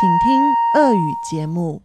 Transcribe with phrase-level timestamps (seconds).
[0.00, 1.82] 请听俄语节目。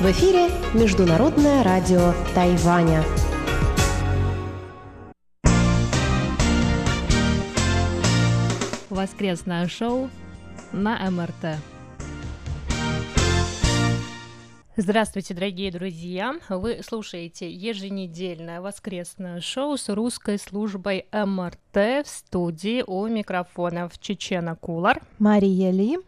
[0.00, 3.02] В эфире Международное радио Тайваня.
[8.90, 10.10] Воскресное шоу
[10.72, 11.58] на МРТ.
[14.81, 16.35] Здравствуйте, дорогие друзья!
[16.47, 25.01] Вы слушаете еженедельное воскресное шоу с русской службой МРТ в студии у микрофонов Чечена Кулар.
[25.17, 25.99] Мария Ли.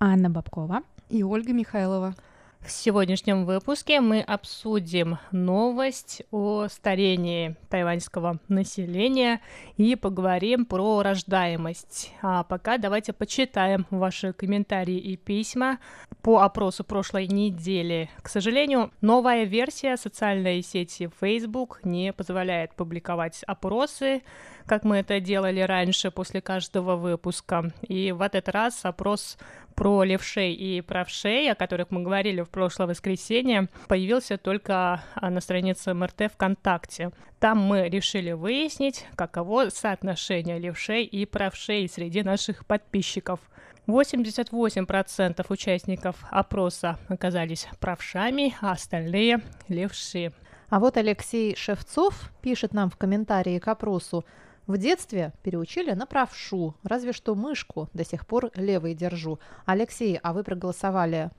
[0.00, 0.82] Анна Бабкова.
[1.08, 2.16] И Ольга Михайлова.
[2.60, 9.40] В сегодняшнем выпуске мы обсудим новость о старении тайваньского населения
[9.76, 12.12] и поговорим про рождаемость.
[12.22, 15.78] А пока давайте почитаем ваши комментарии и письма
[16.22, 18.10] по опросу прошлой недели.
[18.20, 24.22] К сожалению, новая версия социальной сети Facebook не позволяет публиковать опросы,
[24.66, 27.72] как мы это делали раньше после каждого выпуска.
[27.82, 29.38] И в этот раз опрос
[29.74, 35.94] про левшей и правшей, о которых мы говорили в прошлое воскресенье, появился только на странице
[35.94, 37.10] МРТ ВКонтакте.
[37.38, 43.40] Там мы решили выяснить, каково соотношение левшей и правшей среди наших подписчиков.
[43.86, 50.32] 88% участников опроса оказались правшами, а остальные– левши.
[50.68, 54.24] А вот Алексей Шевцов пишет нам в комментарии к опросу,
[54.66, 59.38] в детстве переучили на правшу, разве что мышку до сих пор левой держу.
[59.64, 61.30] Алексей, а вы проголосовали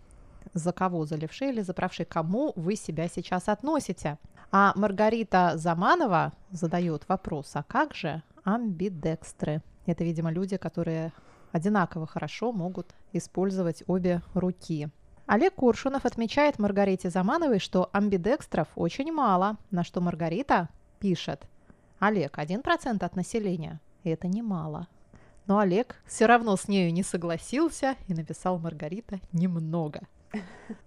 [0.54, 2.06] за кого, за левшей или за правшей?
[2.06, 4.18] Кому вы себя сейчас относите?
[4.52, 9.62] А Маргарита Заманова задает вопрос, а как же амбидекстры?
[9.86, 11.12] Это, видимо, люди, которые
[11.52, 14.88] одинаково хорошо могут использовать обе руки.
[15.26, 21.46] Олег Куршунов отмечает Маргарите Замановой, что амбидекстров очень мало, на что Маргарита пишет–
[22.00, 23.80] Олег, 1% от населения.
[24.04, 24.88] Это немало.
[25.48, 30.02] Но Олег все равно с нею не согласился и написал Маргарита немного.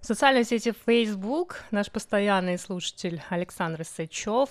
[0.00, 4.50] В социальной сети Facebook наш постоянный слушатель Александр Сычев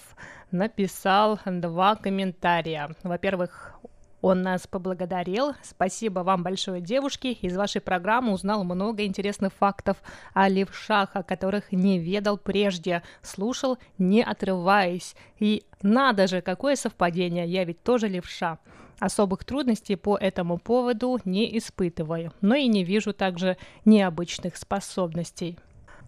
[0.52, 2.90] написал два комментария.
[3.04, 3.76] Во-первых,
[4.22, 5.54] он нас поблагодарил.
[5.64, 7.28] Спасибо вам большое, девушки.
[7.28, 9.98] Из вашей программы узнал много интересных фактов
[10.34, 13.04] о левшах, о которых не ведал прежде.
[13.22, 15.16] Слушал, не отрываясь.
[15.40, 18.60] И надо же, какое совпадение, я ведь тоже левша.
[19.00, 25.58] Особых трудностей по этому поводу не испытываю, но и не вижу также необычных способностей.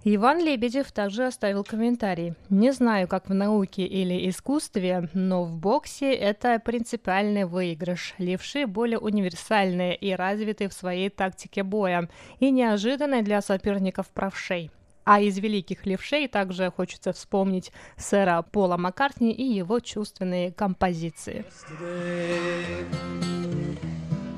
[0.04, 2.34] Иван Лебедев также оставил комментарий.
[2.50, 8.16] Не знаю, как в науке или искусстве, но в боксе это принципиальный выигрыш.
[8.18, 12.10] Левши более универсальные и развиты в своей тактике боя,
[12.40, 14.72] и неожиданные для соперников правшей.
[15.04, 21.46] А из великих левшей также хочется вспомнить сэра Пола Маккартни и его чувственные композиции.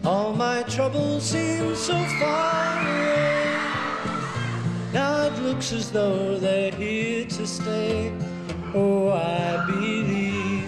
[0.03, 3.52] All my troubles seem so far away.
[4.93, 8.11] Now it looks as though they're here to stay.
[8.75, 10.67] Oh, I believe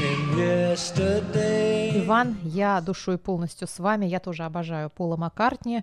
[0.00, 2.04] in yesterday.
[2.04, 4.06] Иван, я душой полностью с вами.
[4.06, 5.82] Я тоже обожаю Пола Маккартни.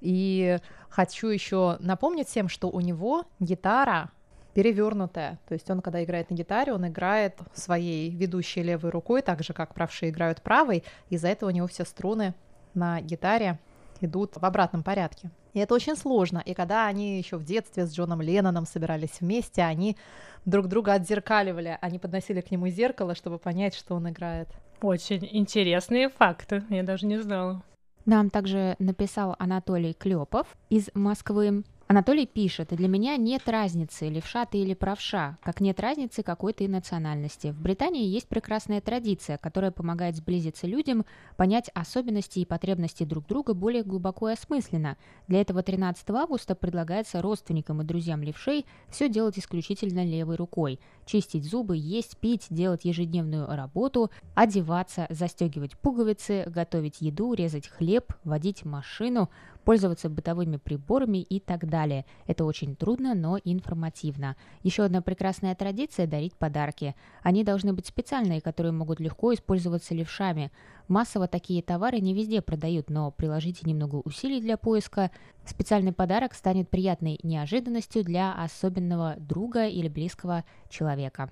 [0.00, 4.10] И хочу еще напомнить всем, что у него гитара
[4.54, 5.38] перевернутая.
[5.46, 9.52] То есть он, когда играет на гитаре, он играет своей ведущей левой рукой, так же,
[9.52, 10.82] как правшие играют правой.
[11.08, 12.34] Из-за этого у него все струны
[12.74, 13.60] на гитаре
[14.04, 15.30] идут в обратном порядке.
[15.52, 16.42] И это очень сложно.
[16.44, 19.96] И когда они еще в детстве с Джоном Ленноном собирались вместе, они
[20.44, 21.78] друг друга отзеркаливали.
[21.80, 24.48] Они подносили к нему зеркало, чтобы понять, что он играет.
[24.80, 26.64] Очень интересные факты.
[26.70, 27.62] Я даже не знала.
[28.04, 31.62] Нам также написал Анатолий Клепов из Москвы.
[31.92, 36.66] Анатолий пишет, для меня нет разницы, левша ты или правша, как нет разницы какой ты
[36.66, 37.48] национальности.
[37.48, 41.04] В Британии есть прекрасная традиция, которая помогает сблизиться людям,
[41.36, 44.96] понять особенности и потребности друг друга более глубоко и осмысленно.
[45.28, 50.80] Для этого 13 августа предлагается родственникам и друзьям левшей все делать исключительно левой рукой.
[51.04, 58.64] Чистить зубы, есть, пить, делать ежедневную работу, одеваться, застегивать пуговицы, готовить еду, резать хлеб, водить
[58.64, 59.28] машину,
[59.64, 62.04] пользоваться бытовыми приборами и так далее.
[62.26, 64.36] Это очень трудно, но информативно.
[64.62, 66.94] Еще одна прекрасная традиция– дарить подарки.
[67.22, 70.50] Они должны быть специальные, которые могут легко использоваться левшами.
[70.88, 75.10] Массово такие товары не везде продают, но приложите немного усилий для поиска.
[75.44, 81.30] Специальный подарок станет приятной неожиданностью для особенного друга или близкого человека.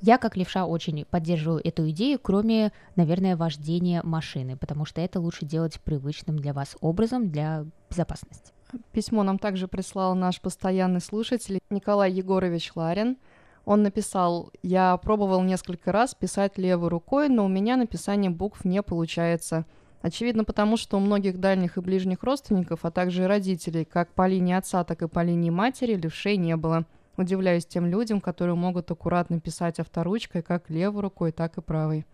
[0.00, 5.44] Я, как левша, очень поддерживаю эту идею, кроме, наверное, вождения машины, потому что это лучше
[5.44, 8.52] делать привычным для вас образом для безопасности.
[8.92, 13.16] Письмо нам также прислал наш постоянный слушатель Николай Егорович Ларин.
[13.64, 18.82] Он написал, я пробовал несколько раз писать левой рукой, но у меня написание букв не
[18.82, 19.66] получается.
[20.00, 24.28] Очевидно, потому что у многих дальних и ближних родственников, а также и родителей, как по
[24.28, 26.86] линии отца, так и по линии матери, левшей не было.
[27.18, 32.06] Удивляюсь тем людям, которые могут аккуратно писать авторучкой как левой рукой, так и правой.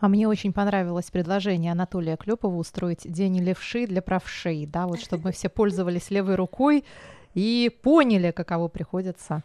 [0.00, 5.24] А мне очень понравилось предложение Анатолия Клепова устроить день левши для правшей, да, вот чтобы
[5.24, 6.84] мы все пользовались левой рукой
[7.34, 9.44] и поняли, каково приходится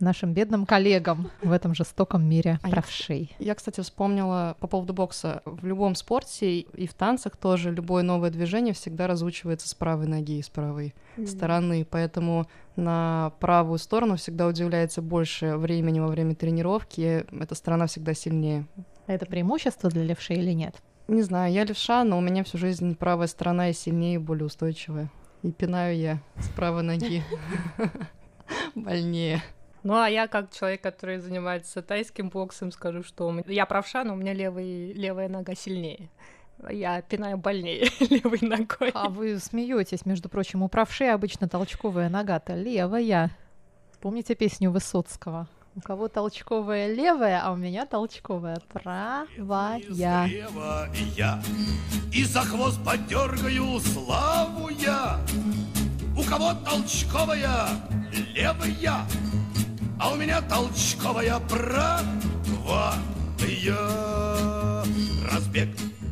[0.00, 3.34] нашим бедным коллегам в этом жестоком мире А я, правшей.
[3.38, 5.42] Я, кстати, вспомнила по поводу бокса.
[5.44, 10.38] В любом спорте и в танцах тоже любое новое движение всегда разучивается с правой ноги
[10.38, 10.94] и с правой
[11.26, 11.86] стороны.
[11.88, 12.46] Поэтому
[12.76, 17.24] на правую сторону всегда удивляется больше времени во время тренировки.
[17.30, 18.66] Эта сторона всегда сильнее.
[19.06, 20.76] А Это преимущество для левшей или нет?
[21.08, 24.46] Не знаю, я левша, но у меня всю жизнь правая сторона и сильнее, и более
[24.46, 25.08] устойчивая.
[25.42, 27.22] И пинаю я с правой ноги.
[28.74, 29.42] Больнее.
[29.86, 34.02] Ну, а я, как человек, который занимается тайским боксом, скажу, что у меня- я правша,
[34.02, 36.08] но у меня левый, левая нога сильнее.
[36.68, 38.90] Я пинаю больнее левой ногой.
[38.94, 43.30] А вы смеетесь, между прочим, у правшей обычно толчковая нога-то левая.
[44.00, 45.46] Помните песню Высоцкого?
[45.76, 50.26] У кого толчковая левая, а у меня толчковая правая.
[50.28, 51.40] Слева я
[52.12, 55.20] и за хвост подергаю славу я.
[56.18, 57.68] У кого толчковая
[58.34, 59.06] левая,
[59.98, 62.94] а у меня толчковая правая.
[65.30, 65.68] Разбег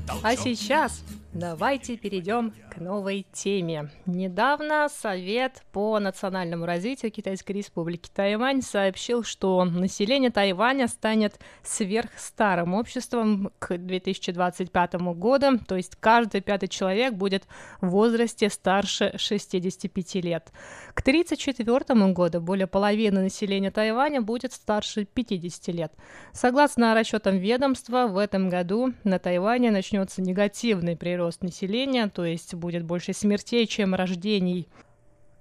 [0.07, 0.41] А толчок.
[0.45, 1.03] сейчас
[1.33, 3.91] давайте перейдем новой теме.
[4.07, 13.51] Недавно Совет по национальному развитию Китайской Республики Тайвань сообщил, что население Тайваня станет сверхстарым обществом
[13.59, 17.45] к 2025 году, то есть каждый пятый человек будет
[17.81, 20.53] в возрасте старше 65 лет.
[20.95, 25.93] К 1934 году более половины населения Тайваня будет старше 50 лет.
[26.33, 32.83] Согласно расчетам ведомства, в этом году на Тайване начнется негативный прирост населения, то есть будет
[32.83, 34.69] больше смертей, чем рождений.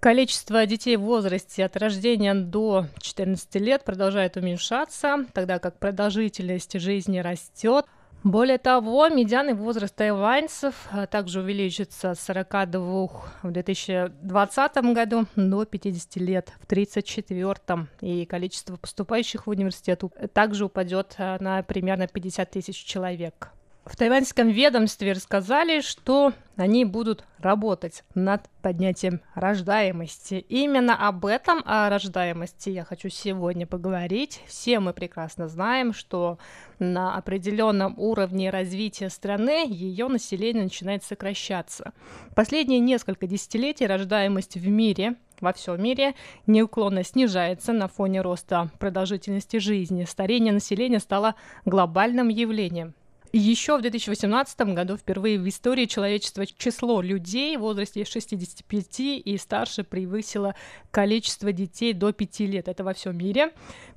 [0.01, 7.19] Количество детей в возрасте от рождения до 14 лет продолжает уменьшаться, тогда как продолжительность жизни
[7.19, 7.85] растет.
[8.25, 13.07] Более того, медианный возраст тайваньцев а, также увеличится с 42
[13.43, 17.87] в 2020 году до 50 лет в 1934.
[18.01, 20.03] И количество поступающих в университет
[20.33, 23.53] также упадет а, на примерно 50 тысяч человек.
[23.85, 30.45] В тайваньском ведомстве рассказали, что они будут работать над поднятием рождаемости.
[30.47, 34.41] Именно об этом, о рождаемости, я хочу сегодня поговорить.
[34.47, 36.38] Все мы прекрасно знаем, что
[36.80, 41.91] на определенном уровне развития страны ее население начинает сокращаться.
[42.35, 46.15] Последние несколько десятилетий рождаемость в мире во всем мире
[46.47, 50.06] неуклонно снижается на фоне роста продолжительности жизни.
[50.06, 51.35] Старение населения стало
[51.65, 52.94] глобальным явлением.
[53.35, 59.83] Еще в 2018 году впервые в истории человечества число людей в возрасте 65 и старше
[59.83, 60.53] превысило
[60.91, 62.68] количество детей до 5 лет.
[62.68, 63.51] Это во всем мире.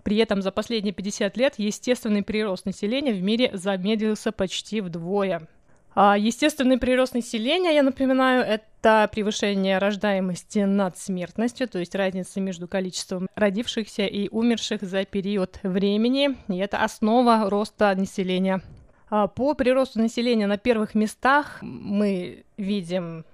[0.04, 5.46] При этом за последние 50 лет естественный прирост населения в мире замедлился почти вдвое.
[5.94, 12.68] А естественный прирост населения, я напоминаю, это превышение рождаемости над смертностью, то есть разница между
[12.68, 16.36] количеством родившихся и умерших за период времени.
[16.48, 18.62] И это основа роста населения
[19.08, 23.24] По приросту населения на первых местах мы видим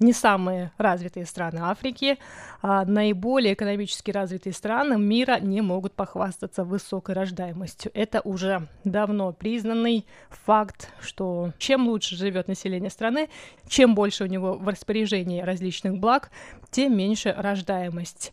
[0.00, 2.18] не самые развитые страны Африки,
[2.60, 7.92] а наиболее экономически развитые страны мира не могут похвастаться высокой рождаемостью.
[7.94, 13.30] Это уже давно признанный факт, что чем лучше живет население страны,
[13.68, 16.30] чем больше у него в распоряжении различных благ,
[16.72, 18.32] тем меньше рождаемость.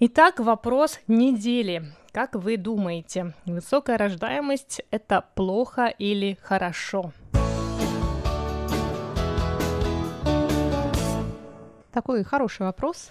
[0.00, 1.92] Итак, вопрос недели.
[2.12, 7.10] Как вы думаете, высокая рождаемость это плохо или хорошо?
[11.90, 13.10] Такой хороший вопрос.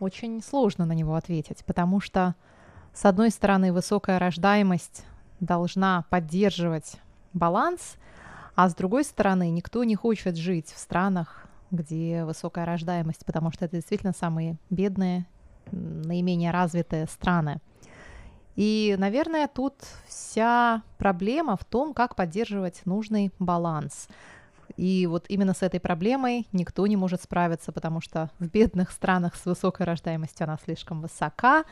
[0.00, 2.34] Очень сложно на него ответить, потому что,
[2.92, 5.06] с одной стороны, высокая рождаемость
[5.40, 6.96] должна поддерживать
[7.32, 7.96] баланс,
[8.54, 13.64] а с другой стороны, никто не хочет жить в странах, где высокая рождаемость, потому что
[13.64, 15.24] это действительно самые бедные,
[15.70, 17.62] наименее развитые страны.
[18.56, 19.74] И, наверное, тут
[20.06, 24.08] вся проблема в том, как поддерживать нужный баланс.
[24.76, 29.36] И вот именно с этой проблемой никто не может справиться, потому что в бедных странах
[29.36, 31.64] с высокой рождаемостью она слишком высока,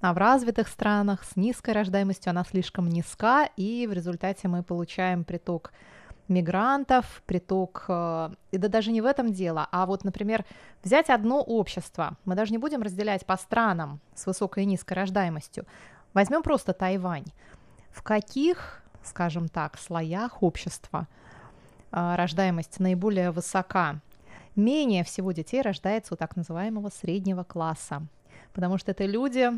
[0.00, 5.24] а в развитых странах с низкой рождаемостью она слишком низка, и в результате мы получаем
[5.24, 5.72] приток
[6.28, 10.44] мигрантов, приток, э, и да даже не в этом дело, а вот, например,
[10.82, 15.66] взять одно общество, мы даже не будем разделять по странам с высокой и низкой рождаемостью,
[16.16, 17.26] Возьмем просто Тайвань.
[17.90, 21.08] В каких, скажем так, слоях общества
[21.92, 24.00] а, рождаемость наиболее высока?
[24.54, 28.06] Менее всего детей рождается у так называемого среднего класса,
[28.54, 29.50] потому что это люди,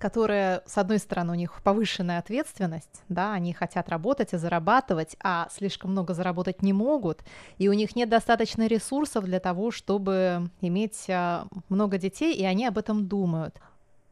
[0.00, 5.46] которые, с одной стороны, у них повышенная ответственность, да, они хотят работать и зарабатывать, а
[5.52, 7.22] слишком много заработать не могут,
[7.56, 12.66] и у них нет достаточно ресурсов для того, чтобы иметь а, много детей, и они
[12.66, 13.60] об этом думают.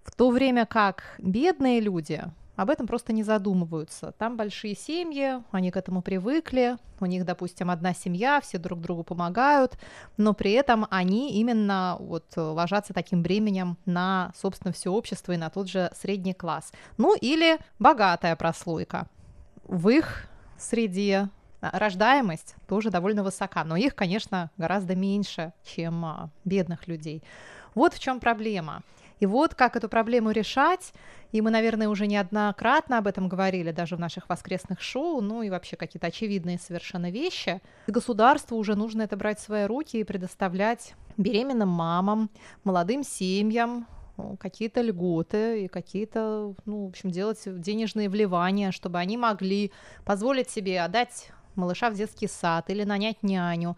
[0.08, 2.24] В то время как бедные люди,
[2.56, 4.12] об этом просто не задумываются.
[4.18, 9.04] Там большие семьи, они к этому привыкли, у них, допустим, одна семья, все друг другу
[9.04, 9.78] помогают,
[10.16, 15.50] но при этом они именно вот ложатся таким бременем на, собственно, все общество и на
[15.50, 16.72] тот же средний класс.
[16.96, 19.08] Ну или богатая прослойка.
[19.64, 21.28] В их среде
[21.60, 27.22] рождаемость тоже довольно высока, но их, конечно, гораздо меньше, чем а, бедных людей.
[27.74, 28.82] Вот в чем проблема.
[29.20, 30.92] И вот как эту проблему решать,
[31.32, 35.50] и мы, наверное, уже неоднократно об этом говорили, даже в наших воскресных шоу, ну и
[35.50, 37.60] вообще какие-то очевидные совершенно вещи.
[37.86, 42.30] Государству уже нужно это брать в свои руки и предоставлять беременным мамам,
[42.64, 49.16] молодым семьям, ну, какие-то льготы и какие-то, ну, в общем, делать денежные вливания, чтобы они
[49.16, 49.72] могли
[50.04, 53.76] позволить себе отдать малыша в детский сад или нанять няню,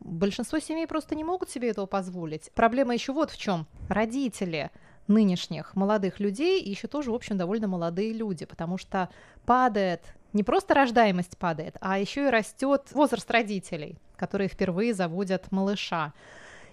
[0.00, 2.50] Большинство семей просто не могут себе этого позволить.
[2.54, 3.66] Проблема еще вот в чем.
[3.88, 4.70] Родители
[5.06, 9.08] нынешних молодых людей еще тоже, в общем, довольно молодые люди, потому что
[9.44, 10.02] падает
[10.32, 16.12] не просто рождаемость падает, а еще и растет возраст родителей, которые впервые заводят малыша.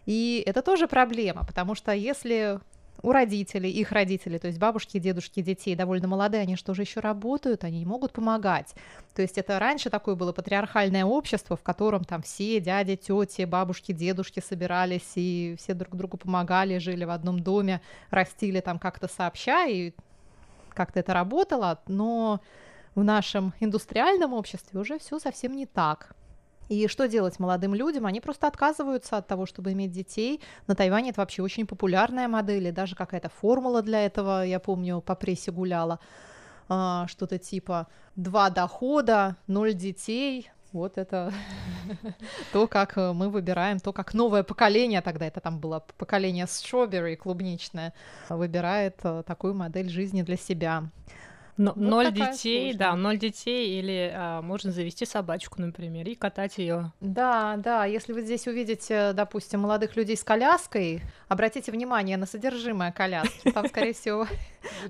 [0.06, 2.60] И это тоже проблема, потому что если
[3.01, 7.00] у родителей, их родителей, то есть бабушки, дедушки, детей довольно молодые, они что же еще
[7.00, 8.74] работают, они не могут помогать.
[9.13, 13.92] То есть это раньше такое было патриархальное общество, в котором там все дяди, тети, бабушки,
[13.92, 19.68] дедушки собирались и все друг другу помогали, жили в одном доме, растили там как-то сообща,
[19.68, 19.94] и
[20.70, 22.42] как-то это работало, но
[22.96, 26.16] в нашем индустриальном обществе уже все совсем не так.
[26.70, 28.06] И что делать молодым людям?
[28.06, 30.42] Они просто отказываются от того, чтобы иметь детей.
[30.68, 35.02] На Тайване это вообще очень популярная модель, и даже какая-то формула для этого, я помню,
[35.02, 36.00] по прессе гуляла.
[36.70, 41.32] А, что-то типа два дохода, ноль детей, вот это
[42.54, 47.94] то, как мы выбираем, то, как новое поколение, тогда это там было поколение strawberry клубничное,
[48.30, 50.84] выбирает э, такую модель жизни для себя.
[51.58, 52.78] Но, вот ноль детей, сложная.
[52.78, 56.94] да, ноль детей, или а, можно завести собачку, например, и катать ее.
[57.02, 62.92] Да, да, если вы здесь увидите, допустим, молодых людей с коляской, обратите внимание на содержимое
[62.92, 63.52] коляски.
[63.52, 64.28] Там, скорее всего,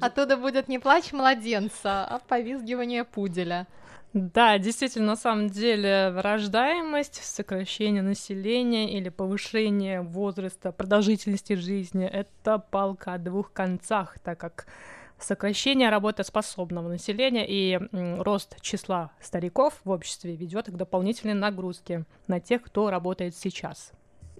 [0.02, 3.66] оттуда будет не плач младенца, а повизгивание пуделя.
[4.14, 13.14] Да, действительно, на самом деле рождаемость, сокращение населения или повышение возраста, продолжительности жизни— это палка
[13.14, 14.66] о двух концах, так как
[15.20, 22.62] сокращение работоспособного населения и рост числа стариков в обществе ведет к дополнительной нагрузке на тех,
[22.64, 23.92] кто работает сейчас.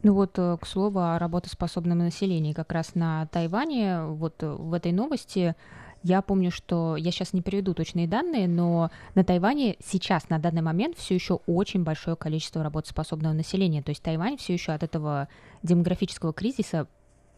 [0.04, 2.54] Ну вот, э, к слову, о работоспособном населении.
[2.54, 5.56] Как раз на Тайване, вот э, в этой новости
[6.04, 10.62] я помню, что я сейчас не переведу точные данные, но на Тайване сейчас, на данный
[10.62, 13.82] момент, все еще очень большое количество работоспособного населения.
[13.82, 15.28] То есть Тайвань все еще от этого
[15.64, 16.88] демографического кризиса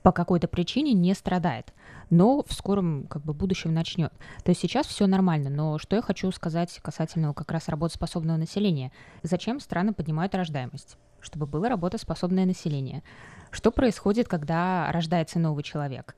[0.03, 1.73] по какой-то причине не страдает,
[2.09, 4.13] но в скором как бы будущем начнет.
[4.43, 8.91] То есть сейчас все нормально, но что я хочу сказать касательно как раз работоспособного населения.
[9.23, 10.97] Зачем страны поднимают рождаемость?
[11.19, 13.03] Чтобы было работоспособное население.
[13.51, 16.15] Что происходит, когда рождается новый человек?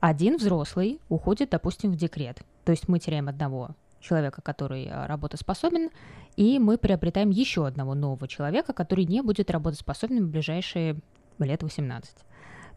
[0.00, 2.42] Один взрослый уходит, допустим, в декрет.
[2.64, 5.90] То есть мы теряем одного человека, который а, работоспособен,
[6.36, 10.96] и мы приобретаем еще одного нового человека, который не будет работоспособным в ближайшие
[11.38, 12.16] лет 18.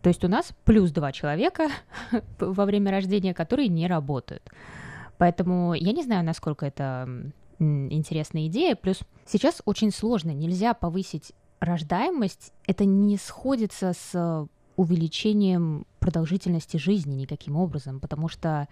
[0.06, 1.68] То есть у нас плюс два человека
[2.40, 4.44] во время рождения, которые не работают.
[5.18, 7.10] Поэтому я не знаю, насколько это
[7.58, 8.76] интересная идея.
[8.76, 12.54] Плюс сейчас очень сложно, нельзя повысить рождаемость.
[12.68, 18.68] Это не сходится с увеличением продолжительности жизни никаким образом, потому что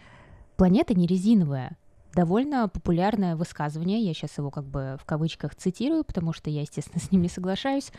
[0.55, 1.79] планета не резиновая.
[2.13, 7.03] Довольно популярное высказывание, я сейчас его как бы в кавычках цитирую, потому что я, естественно,
[7.03, 7.91] с ним не соглашаюсь,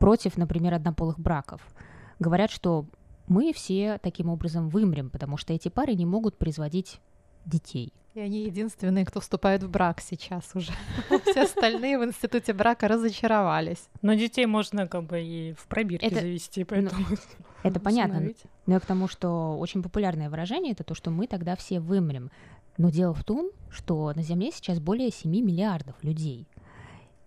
[0.00, 1.60] против, например, однополых браков–
[2.18, 2.86] говорят, что
[3.26, 7.00] мы все таким образом вымрем, потому что эти пары не могут производить
[7.44, 7.92] детей.
[8.14, 10.72] И они единственные, кто вступает в брак сейчас уже.
[11.30, 13.88] Все остальные в институте брака разочаровались.
[14.02, 17.06] Но детей можно как бы и в пробирке это, завести, ну, поэтому...
[17.08, 17.16] Ну,
[17.62, 18.30] это понятно.
[18.66, 22.30] Но я к тому, что очень популярное выражение— это то, что мы тогда все вымрем.
[22.76, 26.46] Но дело в том, что на Земле сейчас более 7 миллиардов людей.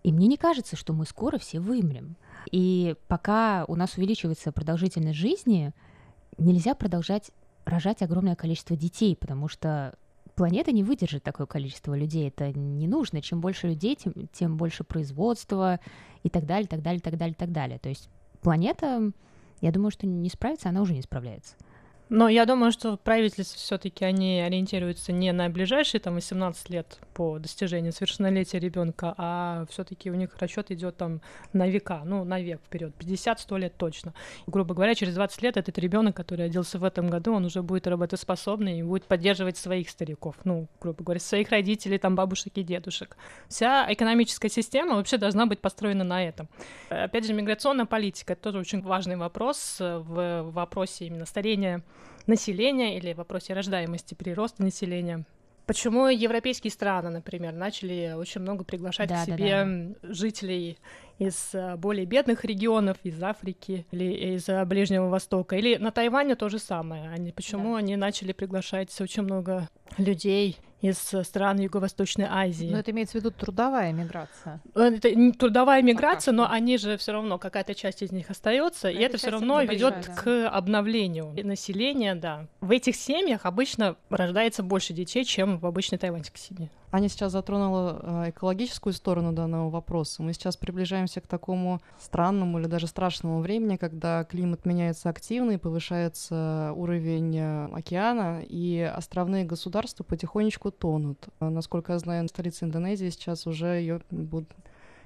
[0.04, 2.16] И мне не кажется, что мы скоро все вымрем.
[2.52, 5.74] И пока у нас увеличивается продолжительность жизни,
[6.38, 7.32] нельзя продолжать
[7.66, 9.96] рожать огромное количество детей, потому что
[10.36, 12.28] планета не выдержит такое количество людей.
[12.28, 13.22] Это не нужно.
[13.22, 15.80] Чем больше людей, тем, тем больше производства
[16.24, 17.80] и так далее, так далее, так далее, так далее.
[17.80, 18.10] То есть
[18.42, 19.12] планета,
[19.62, 21.56] я думаю, что не справится, она уже не справляется.
[22.10, 27.40] Но я думаю, что правительство все-таки они ориентируются не на ближайшие там 18 лет по
[27.40, 31.22] достижению совершеннолетия ребенка, а все-таки у них расчет идет там
[31.52, 34.14] на века, ну, на век вперед, 50-100 лет точно.
[34.46, 37.88] Грубо говоря, через 20 лет этот ребенок, который родился в этом году, он уже будет
[37.88, 43.18] работоспособный и будет поддерживать своих стариков, ну, грубо говоря, своих родителей, там, бабушек и дедушек.
[43.48, 46.50] Вся экономическая система вообще должна быть построена на этом.
[46.90, 51.84] Опять же, миграционная политика— это тоже очень важный вопрос в вопросе именно старения
[52.28, 55.26] населения или в вопросе рождаемости, прироста населения.
[55.66, 60.78] Почему европейские страны, например, начали очень много приглашать Да, к да, себе жителей
[61.18, 65.56] из э, более бедных регионов, из Африки или из э, Ближнего Востока.
[65.56, 67.10] Или на Тайване то же самое.
[67.10, 69.68] Они, почему они начали приглашать очень много
[69.98, 70.58] людей
[70.90, 72.68] из э, стран Юго-Восточной Азии?
[72.72, 74.62] Но это имеется в виду трудовая миграция.
[74.76, 78.90] Э, Это не трудовая миграция, но они же все равно, какая-то часть из них остается,
[78.90, 80.14] и это все равно ведет да.
[80.14, 82.48] к обновлению населения, да.
[82.62, 86.70] В этих семьях обычно рождается больше детей, чем в обычной тайваньской семье.
[86.92, 90.24] Аня сейчас затронула э, экологическую сторону данного вопроса.
[90.24, 95.58] Мы сейчас приближаемся к такому странному или даже страшному времени, когда климат меняется активно и
[95.58, 101.28] повышается уровень э, океана, и островные государства потихонечку тонут.
[101.40, 104.50] А, Насколько я знаю, столица Индонезии сейчас уже ее будут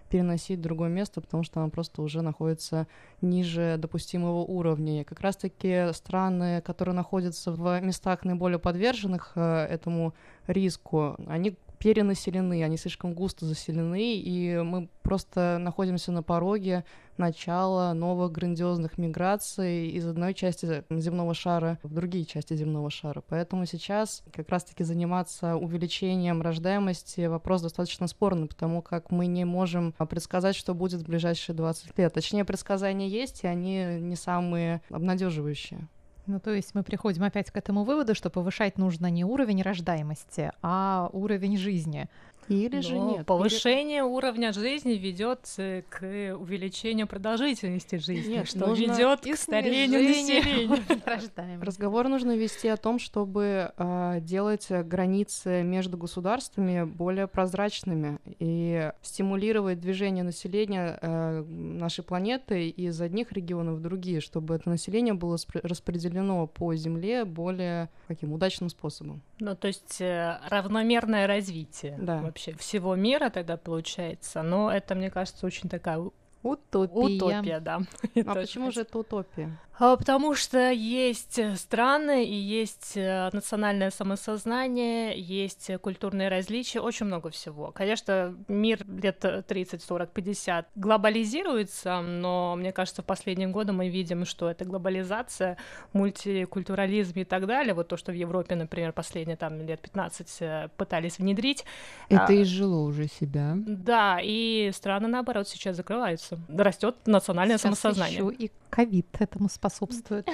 [0.10, 2.88] переносить в другое место, потому что она просто уже находится
[3.22, 5.02] ниже допустимого уровня.
[5.02, 10.14] И как раз-таки страны, которые находятся в местах наиболее подверженных э, этому
[10.48, 16.84] риску, они перенаселены, они слишком густо заселены, и мы просто находимся на пороге
[17.18, 23.22] начала новых грандиозных миграций из одной части земного шара в другие части земного шара.
[23.28, 29.94] Поэтому сейчас как раз-таки заниматься увеличением рождаемости вопрос достаточно спорный, потому как мы не можем
[30.10, 32.14] предсказать, что будет в ближайшие 20 лет.
[32.14, 35.88] Точнее, предсказания есть, и они не самые обнадеживающие.
[36.28, 40.52] Ну, то есть мы приходим опять к этому выводу, что повышать нужно не уровень рождаемости,
[40.62, 42.08] а уровень жизни.
[42.50, 43.26] Или же Но нет.
[43.26, 46.02] повышение уровня жизни ведет э, к
[46.36, 51.60] увеличению продолжительности жизни, Нет, что ведет к старению населения.
[51.62, 59.80] Разговор нужно вести о том, чтобы а, делать границы между государствами более прозрачными и стимулировать
[59.80, 65.62] движение населения а, нашей планеты из одних регионов в другие, чтобы это население было спр-
[65.64, 69.22] распределено по Земле более каким удачным способом.
[69.40, 72.22] Ну, то есть э, равномерное развитие Да.
[72.22, 74.42] вообще всего мира тогда получается.
[74.42, 76.00] Но это, мне кажется, очень такая
[76.42, 77.16] Утопия.
[77.16, 77.82] утопия, да.
[78.26, 79.58] А почему же это утопия?
[79.82, 86.82] А, Потому что есть э, страны и есть э, национальное самосознание, есть э, культурные различия,
[86.82, 87.72] очень много всего.
[87.72, 93.88] Конечно, мир лет э, 30, 40, 50 глобализируется, но мне кажется, в последние годы мы
[93.90, 95.58] видим, что эта глобализация,
[95.94, 100.70] мультикультурализм и так далее, вот то, что в Европе, например, последние там лет 15 э,
[100.78, 101.64] пытались внедрить,
[102.10, 103.54] Это А, изжило уже себя.
[103.56, 106.38] да, и страны, наоборот, сейчас закрываются.
[106.50, 108.16] Растет национальное Сейчас самосознание.
[108.18, 110.28] ещё и ковид этому способствует.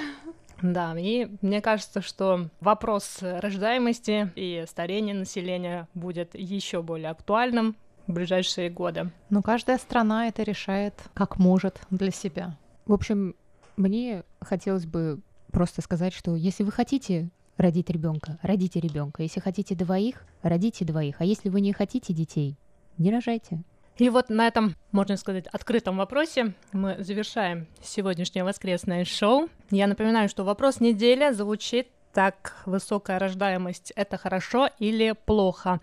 [0.62, 8.12] Да, и мне кажется, что вопрос рождаемости и старения населения будет еще более актуальным в
[8.12, 9.10] ближайшие годы.
[9.28, 12.56] Но каждая страна это решает как может для себя.
[12.86, 13.34] В общем,
[13.76, 15.20] мне хотелось бы
[15.52, 19.22] просто сказать, что если вы хотите родить ребенка, родите ребенка.
[19.22, 21.16] Если хотите двоих, родите двоих.
[21.20, 22.56] А если вы не хотите детей,
[22.98, 23.62] не рожайте.
[23.98, 29.48] И вот на этом, можно сказать, открытом вопросе мы завершаем сегодняшнее воскресное шоу.
[29.70, 32.56] Я напоминаю, что вопрос недели звучит так.
[32.66, 35.80] Высокая рождаемость— это хорошо или плохо?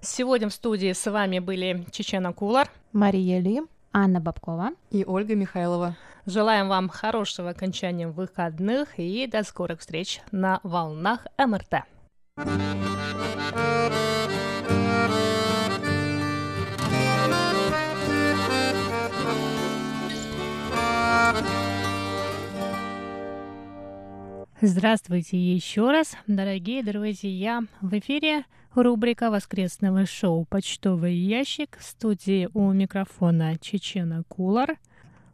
[0.00, 2.68] Сегодня в студии с вами были Чечена Кулар.
[2.92, 3.62] Мария Ли.
[3.92, 4.70] Анна Бабкова.
[4.90, 5.96] И Ольга Михайлова.
[6.26, 11.84] Желаем вам хорошего окончания выходных и до скорых встреч на волнах МРТ.
[24.64, 27.64] Здравствуйте еще раз, дорогие друзья.
[27.80, 28.44] В эфире
[28.76, 34.78] рубрика воскресного шоу «Почтовый ящик» в студии у микрофона Чечена Кулар.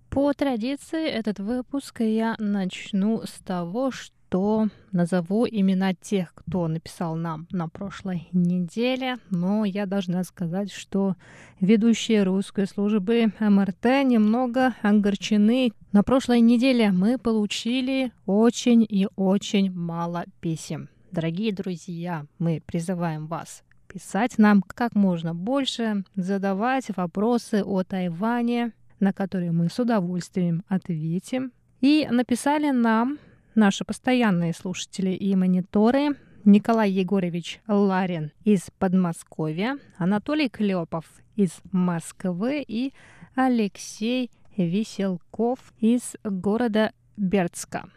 [0.08, 7.16] По традиции этот выпуск я начну с того, что то назову имена тех, кто написал
[7.16, 11.16] нам на прошлой неделе, но я должна сказать, что
[11.60, 15.72] ведущие русской службы МРТ немного огорчены.
[15.92, 20.88] На прошлой неделе мы получили очень и очень мало писем.
[21.10, 29.14] Дорогие друзья, мы призываем вас писать нам как можно больше, задавать вопросы о Тайване, на
[29.14, 31.52] которые мы с удовольствием ответим.
[31.80, 33.18] И написали нам
[33.58, 41.04] наши постоянные слушатели и мониторы Николай Егорович Ларин из Подмосковья, Анатолий Клепов
[41.36, 42.94] из Москвы и
[43.34, 47.90] Алексей Веселков из города Бердска.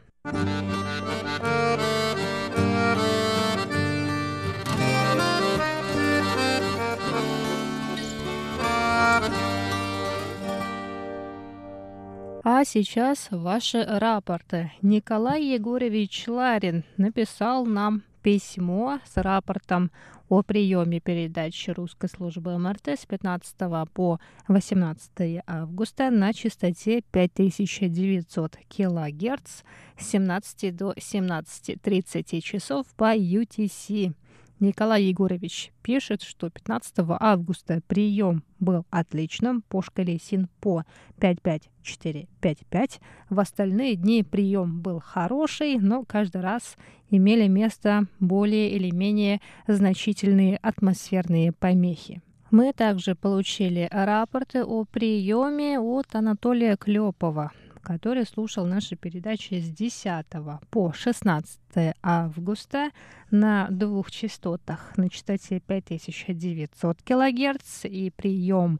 [12.43, 14.71] А сейчас ваши рапорты.
[14.81, 19.91] Николай Егорович Ларин написал нам письмо с рапортом
[20.27, 23.55] о приеме передачи русской службы МРТ с 15
[23.93, 29.63] по 18 августа на частоте 5900 кГц
[29.99, 34.15] с 17 до 17.30 часов по UTC.
[34.61, 40.85] Николай Егорович пишет, что 15 августа прием был отличным по шкале СИНПО
[41.19, 43.01] 55455.
[43.31, 46.77] В остальные дни прием был хороший, но каждый раз
[47.09, 52.21] имели место более или менее значительные атмосферные помехи.
[52.51, 60.25] Мы также получили рапорты о приеме от Анатолия Клепова, который слушал наши передачи с 10
[60.69, 61.59] по 16
[62.01, 62.91] августа
[63.31, 68.79] на двух частотах на частоте 5900 кГц, и прием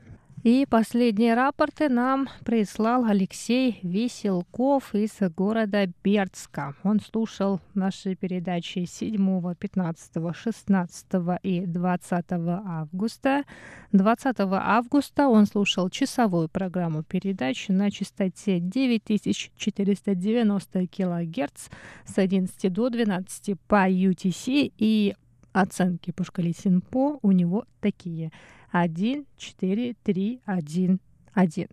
[0.46, 6.76] И последние рапорты нам прислал Алексей Веселков из города Бердска.
[6.84, 11.06] Он слушал наши передачи 7, 15, 16
[11.42, 13.44] и 20 августа.
[13.92, 21.70] 20 августа он слушал часовую программу передач на частоте 9490 кГц
[22.06, 25.16] с 11 до 12 по UTC и
[25.54, 28.32] оценки по шкале Синпо у него такие–
[28.78, 31.00] один, четыре, три, один,
[31.34, 31.70] один.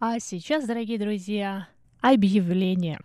[0.00, 1.68] А сейчас, дорогие друзья,
[2.00, 2.98] объявление.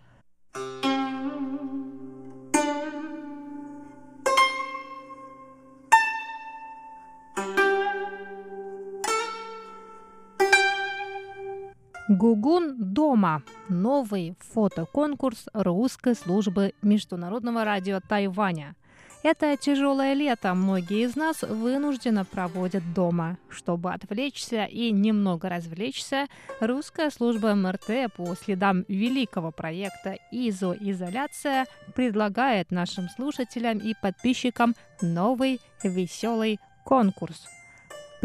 [12.16, 13.42] Гугун дома.
[13.68, 18.74] Новый фотоконкурс русской службы Международного радио Тайваня.
[19.22, 23.36] Это тяжелое лето многие из нас вынужденно проводят дома.
[23.50, 26.26] Чтобы отвлечься и немного развлечься,
[26.58, 36.60] русская служба МРТ по следам великого проекта «Изоизоляция» предлагает нашим слушателям и подписчикам новый веселый
[36.82, 37.46] конкурс–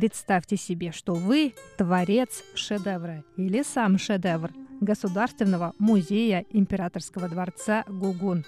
[0.01, 8.43] Представьте себе, что вы творец шедевра или сам шедевр Государственного музея Императорского дворца Гугун.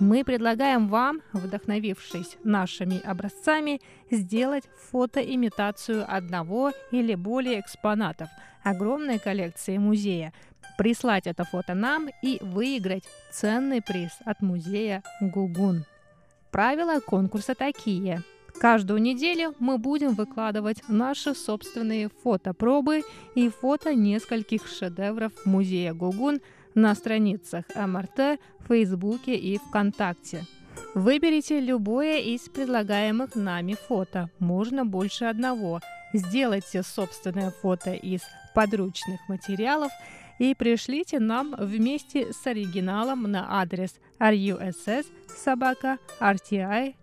[0.00, 8.30] Мы предлагаем вам, вдохновившись нашими образцами, сделать фотоимитацию одного или более экспонатов
[8.62, 10.32] огромной коллекции музея,
[10.78, 15.84] прислать это фото нам и выиграть ценный приз от музея Гугун.
[16.50, 18.22] Правила конкурса такие–
[18.60, 23.02] Каждую неделю мы будем выкладывать наши собственные фотопробы
[23.34, 26.40] и фото нескольких шедевров музея Гугун
[26.74, 30.44] на страницах МРТ, Фейсбуке и ВКонтакте.
[30.94, 35.80] Выберите любое из предлагаемых нами фото, можно больше одного.
[36.12, 38.22] Сделайте собственное фото из
[38.54, 39.90] подручных материалов
[40.38, 46.94] и пришлите нам вместе с оригиналом на адрес russ собака rti.org.tw.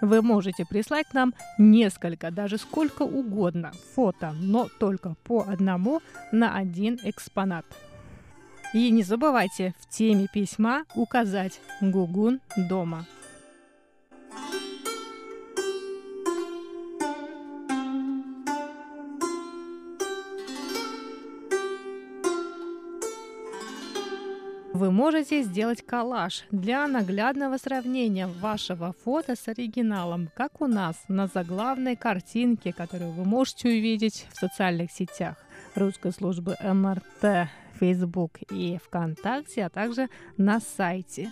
[0.00, 6.00] Вы можете прислать нам несколько, даже сколько угодно фото, но только по одному
[6.32, 7.66] на один экспонат.
[8.72, 13.04] И не забывайте в теме письма указать «Гугун дома».
[24.80, 31.26] Вы можете сделать коллаж для наглядного сравнения вашего фото с оригиналом, как у нас на
[31.26, 35.36] заглавной картинке, которую вы можете увидеть в социальных сетях
[35.74, 41.30] русской службы МРТ, Facebook и ВКонтакте, а также на сайте.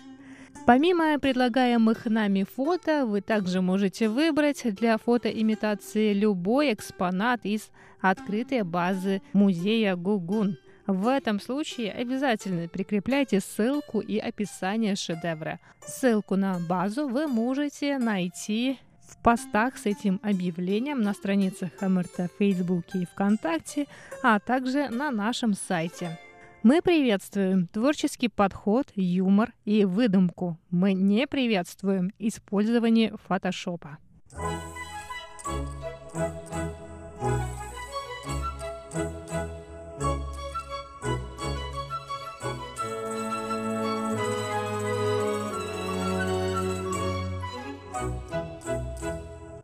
[0.67, 7.71] Помимо предлагаемых нами фото, вы также можете выбрать для фотоимитации любой экспонат из
[8.03, 10.59] открытой базы музея Гугун.
[10.89, 15.61] В этом случае обязательно прикрепляйте ссылку и описание шедевра.
[15.87, 22.39] Ссылку на базу вы можете найти в постах с этим объявлением на страницах МРТ в
[22.39, 23.85] Фейсбуке и ВКонтакте,
[24.23, 26.19] а также на нашем сайте.
[26.63, 30.59] Мы приветствуем творческий подход, юмор и выдумку.
[30.71, 33.99] Мы не приветствуем использование фотошопа.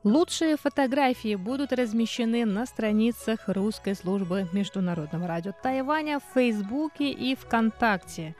[0.04, 8.36] Лучшие фотографии будут размещены на страницах русской службы Международного радио Тайваня в Фейсбуке и ВКонтакте.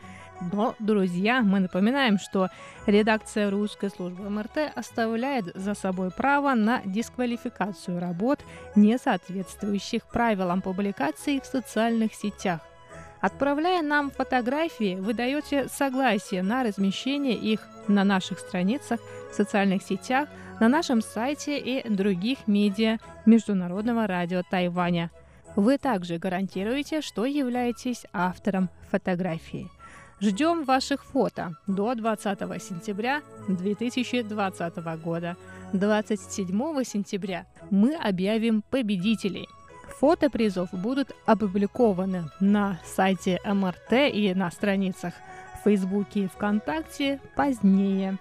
[0.53, 2.51] Но, друзья, мы напоминаем, что
[2.85, 8.41] редакция русской службы МРТ оставляет за собой право на дисквалификацию работ,
[8.77, 12.61] не соответствующих правилам публикации в социальных сетях.
[13.25, 20.29] Отправляя нам фотографии, вы даете согласие на размещение их на наших страницах в социальных сетях–
[20.61, 25.11] на нашем сайте и других медиа Международного радио Тайваня.
[25.57, 29.69] Вы также гарантируете, что являетесь автором фотографии.
[30.21, 35.37] Ждем ваших фото до 20 сентября 2020 года.
[35.73, 39.49] 27 сентября мы объявим победителей.
[40.05, 45.15] Фото призов будут опубликованы на сайте МРТ и на страницах
[45.55, 48.19] в Фейсбуке и ВКонтакте позднее.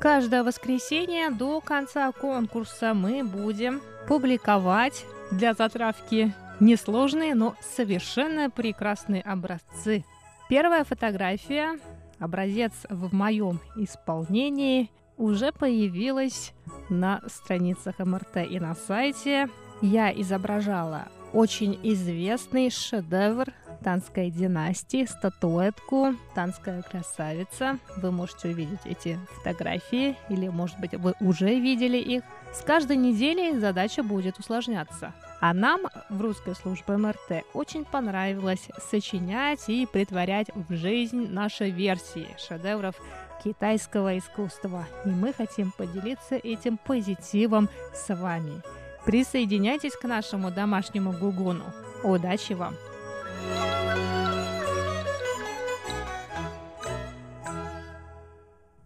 [0.00, 10.04] Каждое воскресенье до конца конкурса мы будем публиковать для затравки несложные, но совершенно прекрасные образцы.
[10.48, 11.78] Первая фотография,
[12.18, 16.52] образец в моем исполнении, уже появилась
[16.88, 19.48] на страницах МРТ и на сайте.
[19.82, 27.78] Я изображала очень известный шедевр танской династии, статуэтку «Танская красавица».
[27.96, 32.22] Вы можете увидеть эти фотографии, или, может быть, вы уже видели их.
[32.52, 35.12] С каждой неделей задача будет усложняться.
[35.40, 42.26] А нам в русской службе МРТ очень понравилось сочинять и притворять в жизнь наши версии
[42.38, 42.96] шедевров
[43.44, 44.86] китайского искусства.
[45.04, 48.62] И мы хотим поделиться этим позитивом с вами.
[49.06, 51.64] Присоединяйтесь к нашему домашнему гугуну.
[52.02, 52.74] Удачи вам!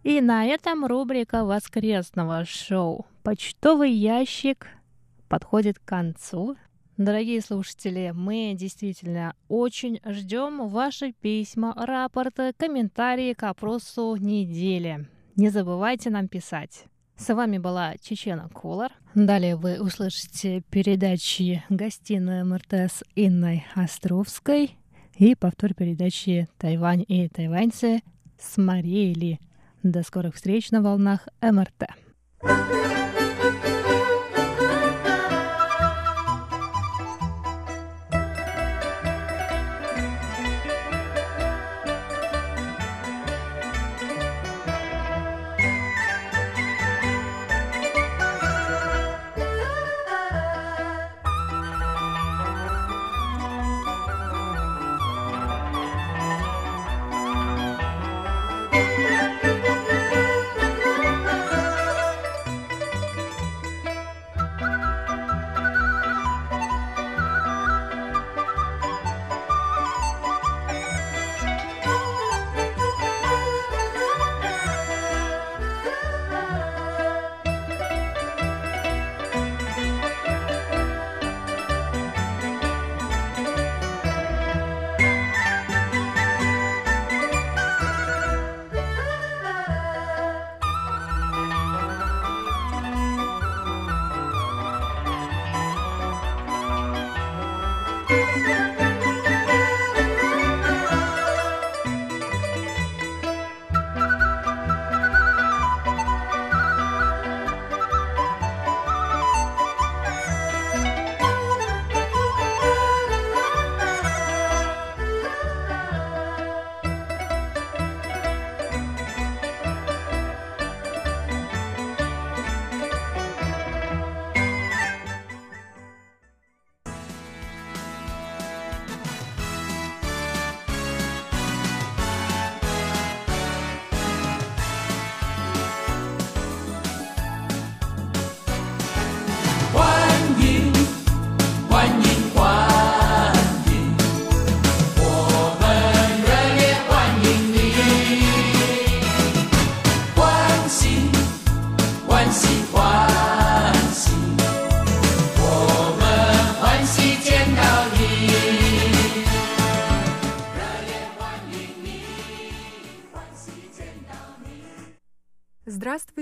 [0.03, 4.67] И на этом рубрика воскресного шоу «Почтовый ящик»
[5.33, 6.57] подходит к концу.
[6.95, 15.07] Дорогие слушатели, мы действительно очень ждем ваши письма, рапорты, комментарии к опросу недели.
[15.35, 16.85] Не забывайте нам писать.
[17.17, 18.91] С вами была Чечена Колор.
[19.15, 24.77] Далее вы услышите передачи «Гостиная МРТ» Инной Островской
[25.17, 28.03] и повтор передачи «Тайвань и тайваньцы»
[28.39, 29.39] с Марией Ли.
[29.81, 31.89] До скорых встреч на волнах МРТ.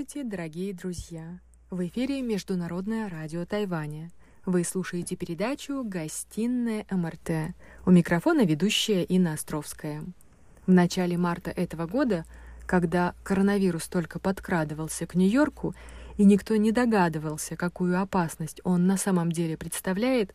[0.02, 1.38] Здравствуйте, дорогие друзья!
[1.70, 4.10] В эфире Международное радио Тайваня.
[4.44, 7.54] Вы слушаете передачу «Гостиная МРТ».
[7.86, 10.02] У микрофона ведущая Инна Островская.
[10.66, 12.24] В начале марта этого года,
[12.66, 15.72] когда коронавирус только подкрадывался к Нью-Йорку,
[16.16, 20.34] и никто не догадывался, какую опасность он на самом деле представляет,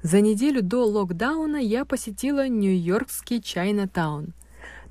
[0.00, 4.32] за неделю до локдауна я посетила Нью-Йоркский Чайна-таун.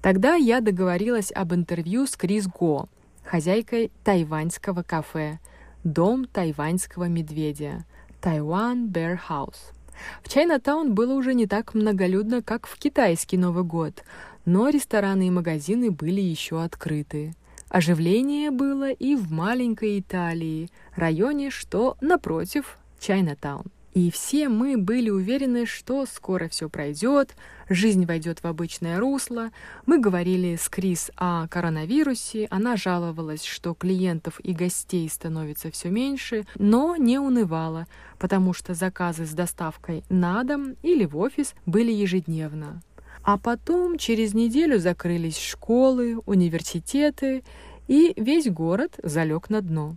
[0.02, 2.90] Тогда я договорилась об интервью с Крис Го,
[3.28, 5.40] хозяйкой тайваньского кафе
[5.84, 7.86] «Дом тайваньского медведя»
[8.22, 9.74] Тайван Bear House.
[10.24, 14.04] В Чайна-таун было уже не так многолюдно, как в китайский Новый год,
[14.46, 17.36] но рестораны и магазины были еще открыты.
[17.70, 23.66] Оживление было и в маленькой Италии, районе, что напротив Чайна-таун.
[23.98, 27.36] И все мы были уверены, что скоро все пройдет,
[27.68, 29.50] жизнь войдет в обычное русло.
[29.88, 36.46] Мы говорили с Крис о коронавирусе, она жаловалась, что клиентов и гостей становится все меньше,
[36.60, 37.88] но не унывала,
[38.20, 42.84] потому что заказы с доставкой на дом или в офис были ежедневно.
[43.24, 47.44] А потом через неделю закрылись школы, университеты,
[47.88, 49.96] и весь город залег на дно.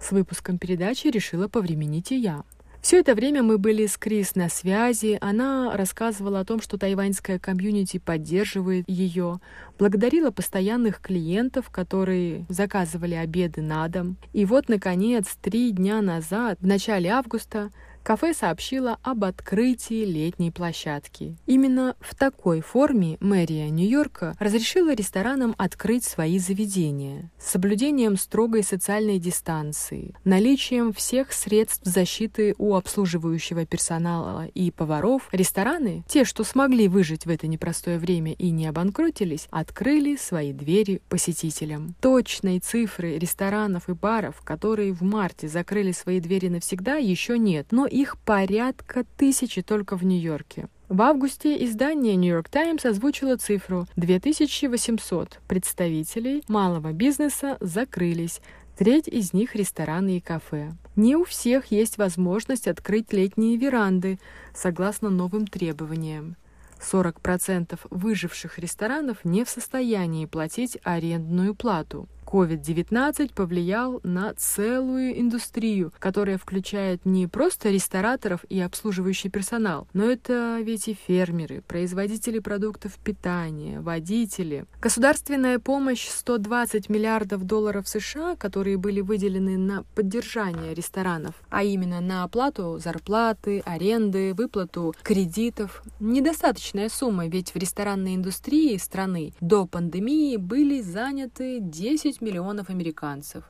[0.00, 2.42] С выпуском передачи решила повременить и я.
[2.86, 5.18] Все это время мы были с Крис на связи.
[5.20, 9.40] Она рассказывала о том, что тайваньская комьюнити поддерживает ее,
[9.76, 14.16] благодарила постоянных клиентов, которые заказывали обеды на дом.
[14.32, 17.70] И вот, наконец, три дня назад, в начале августа,
[18.06, 21.36] кафе сообщило об открытии летней площадки.
[21.44, 29.18] Именно в такой форме мэрия Нью-Йорка разрешила ресторанам открыть свои заведения с соблюдением строгой социальной
[29.18, 35.28] дистанции, наличием всех средств защиты у обслуживающего персонала и поваров.
[35.32, 41.02] Рестораны, те, что смогли выжить в это непростое время и не обанкротились, открыли свои двери
[41.08, 41.96] посетителям.
[42.00, 47.88] Точной цифры ресторанов и баров, которые в марте закрыли свои двери навсегда, еще нет, но
[47.96, 50.68] их порядка тысячи только в Нью-Йорке.
[50.88, 58.40] В августе издание New York Times озвучило цифру 2800 представителей малого бизнеса закрылись,
[58.76, 60.72] треть из них рестораны и кафе.
[60.94, 64.20] Не у всех есть возможность открыть летние веранды,
[64.54, 66.36] согласно новым требованиям.
[66.78, 72.06] 40% выживших ресторанов не в состоянии платить арендную плату.
[72.26, 80.58] COVID-19 повлиял на целую индустрию, которая включает не просто рестораторов и обслуживающий персонал, но это
[80.60, 84.66] ведь и фермеры, производители продуктов питания, водители.
[84.80, 92.24] Государственная помощь 120 миллиардов долларов США, которые были выделены на поддержание ресторанов, а именно на
[92.24, 100.80] оплату зарплаты, аренды, выплату кредитов, недостаточная сумма, ведь в ресторанной индустрии страны до пандемии были
[100.80, 103.44] заняты 10 10 миллионов американцев.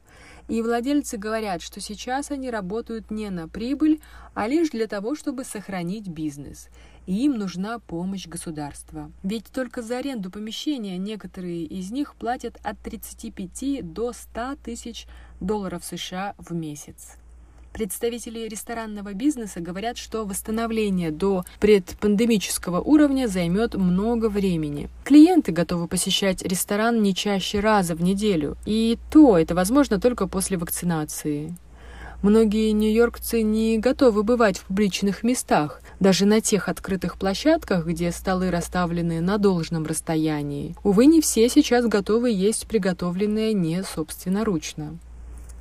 [0.49, 4.01] И владельцы говорят, что сейчас они работают не на прибыль,
[4.35, 6.69] а лишь для того, чтобы сохранить бизнес.
[7.07, 9.11] И им нужна помощь государства.
[9.23, 15.07] Ведь только за аренду помещения некоторые из них платят от 35 до 100 тысяч
[15.41, 17.17] долларов США в месяц.
[17.77, 24.89] Представители ресторанного бизнеса говорят, что восстановление до предпандемического уровня займет много времени.
[25.05, 30.57] Клиенты готовы посещать ресторан не чаще раза в неделю, и то это возможно только после
[30.57, 31.55] вакцинации.
[32.23, 38.51] Многие нью-йоркцы не готовы бывать в публичных местах, даже на тех открытых площадках, где столы
[38.51, 40.75] расставлены на должном расстоянии.
[40.83, 44.99] Увы, не все сейчас готовы есть приготовленное не собственноручно.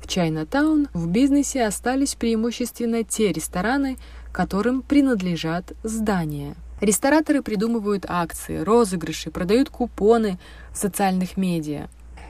[0.06, 3.96] В Чайна-таун в бизнесе остались преимущественно те рестораны,
[4.30, 6.54] которым принадлежат здания.
[6.80, 10.38] Рестораторы придумывают акции, розыгрыши, продают купоны
[10.72, 11.88] в социальных медиа.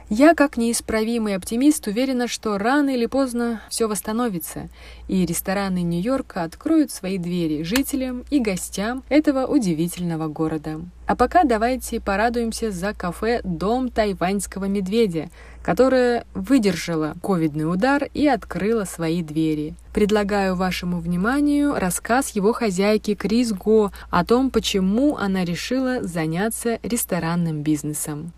[0.09, 4.69] Я, как неисправимый оптимист, уверена, что рано или поздно все восстановится,
[5.09, 10.79] и рестораны Нью-Йорка откроют свои двери жителям и гостям этого удивительного города.
[11.07, 15.29] А пока давайте порадуемся за кафе «Дом тайваньского медведя»,
[15.67, 19.73] которое выдержало ковидный удар и открыло свои двери.
[19.93, 27.63] Предлагаю вашему вниманию рассказ его хозяйки Крис Го о том, почему она решила заняться ресторанным
[27.63, 28.31] бизнесом.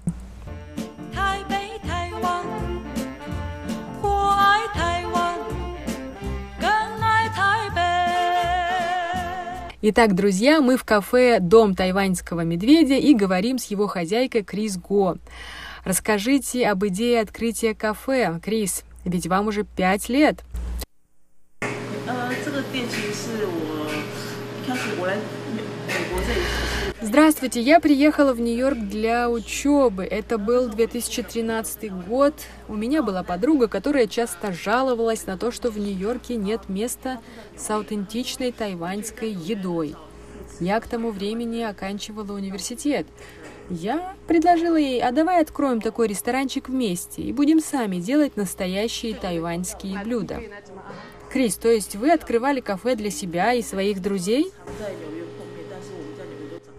[9.84, 15.18] Итак, друзья, мы в кафе «Дом тайваньского медведя» и говорим с его хозяйкой Крис Го.
[15.85, 20.43] Расскажите об идее открытия кафе, Крис, ведь вам уже пять лет.
[22.07, 23.89] 呃，这个店其实是我
[24.63, 25.17] 一开始我来
[25.55, 25.63] 美
[26.11, 30.05] 国这里只是 Здравствуйте, я приехала в Нью-Йорк для учебы.
[30.05, 32.35] Это был 2013 год.
[32.67, 37.21] У меня была подруга, которая часто жаловалась на то, что в Нью-Йорке нет места
[37.59, 39.97] с аутентичной тайваньской едой.
[40.61, 43.07] Я к тому времени оканчивала университет.
[43.70, 50.00] Я предложила ей, а давай откроем такой ресторанчик вместе и будем сами делать настоящие тайваньские
[50.04, 50.42] блюда.
[51.30, 54.52] Крис, то есть вы открывали кафе для себя и своих друзей?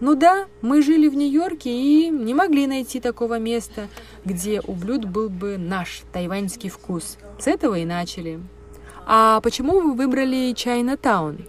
[0.01, 3.87] Ну да, мы жили в Нью-Йорке и не могли найти такого места,
[4.25, 7.17] где у блюд был бы наш тайваньский вкус.
[7.39, 8.39] С этого и начали.
[9.05, 11.47] А почему вы выбрали Чайна Таун?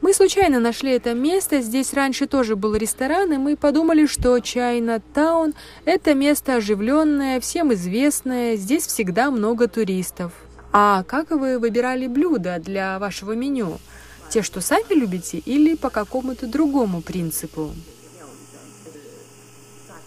[0.00, 5.00] Мы случайно нашли это место, здесь раньше тоже был ресторан, и мы подумали, что Чайна
[5.12, 10.32] Таун– это место оживленное, всем известное, здесь всегда много туристов.
[10.72, 13.78] А как вы выбирали блюда для вашего меню?
[14.30, 17.72] Те, что сами любите, или по какому-то другому принципу?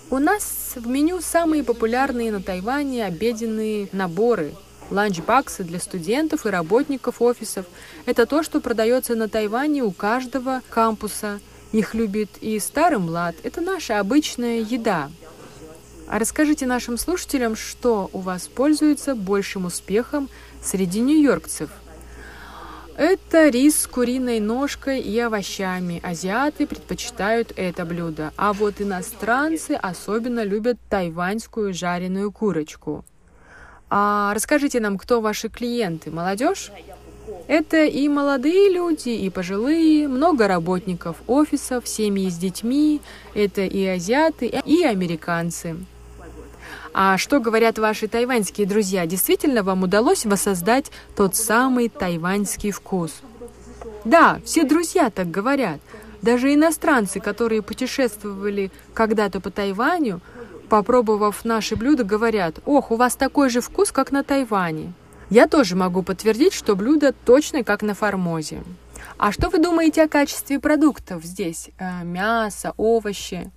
[0.10, 4.54] У нас в меню самые популярные на Тайване обеденные наборы–
[4.92, 7.66] Ланчбаксы для студентов и работников офисов–
[8.06, 11.39] это то, что продается на Тайване у каждого кампуса.
[11.72, 13.36] Их любит и старый млад.
[13.44, 15.10] Это наша обычная еда.
[16.08, 20.30] А расскажите нашим слушателям, что у вас пользуется большим успехом
[20.62, 21.70] среди нью-йоркцев.
[22.98, 26.02] Это рис с куриной ножкой и овощами.
[26.04, 33.06] Азиаты предпочитают это блюдо, а вот иностранцы особенно любят тайваньскую жареную курочку.
[33.94, 36.12] А расскажите нам, кто ваши клиенты?
[36.12, 36.72] Молодежь?
[37.50, 43.02] Это и молодые люди, и пожилые, много работников офисов, семьи с детьми,
[43.34, 45.76] это и азиаты, и американцы.
[46.94, 49.06] А что говорят ваши тайваньские друзья?
[49.06, 53.12] Действительно вам удалось воссоздать тот самый тайваньский вкус?
[54.06, 55.82] Да, все друзья так говорят.
[56.22, 60.22] Даже иностранцы, которые путешествовали когда-то по Тайваню,
[60.72, 64.93] попробовав наши блюда, говорят, «Ох, у вас такой же вкус, как на Тайване».
[65.30, 68.63] Я тоже могу подтвердить, что блюдо точно как на Формозе.
[69.17, 71.72] А что вы думаете о качестве продуктов здесь?
[71.78, 73.51] Э, мясо, овощи?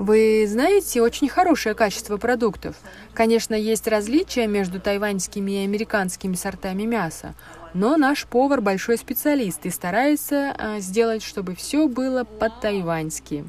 [0.00, 2.74] Вы знаете, очень хорошее качество продуктов.
[3.14, 7.36] Конечно, есть различия между тайваньскими и американскими сортами мяса,
[7.72, 13.44] но наш повар большой специалист и старается э, сделать, чтобы все было по-тайваньски.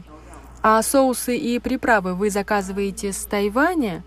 [0.64, 4.04] А соусы и приправы вы заказываете с Тайваня?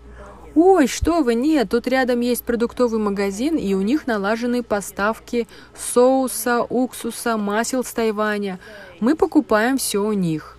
[0.55, 6.63] Ой, что вы, нет, тут рядом есть продуктовый магазин, и у них налажены поставки соуса,
[6.63, 8.57] уксуса, масел с Тайваня.
[9.01, 10.57] Мы покупаем все у них.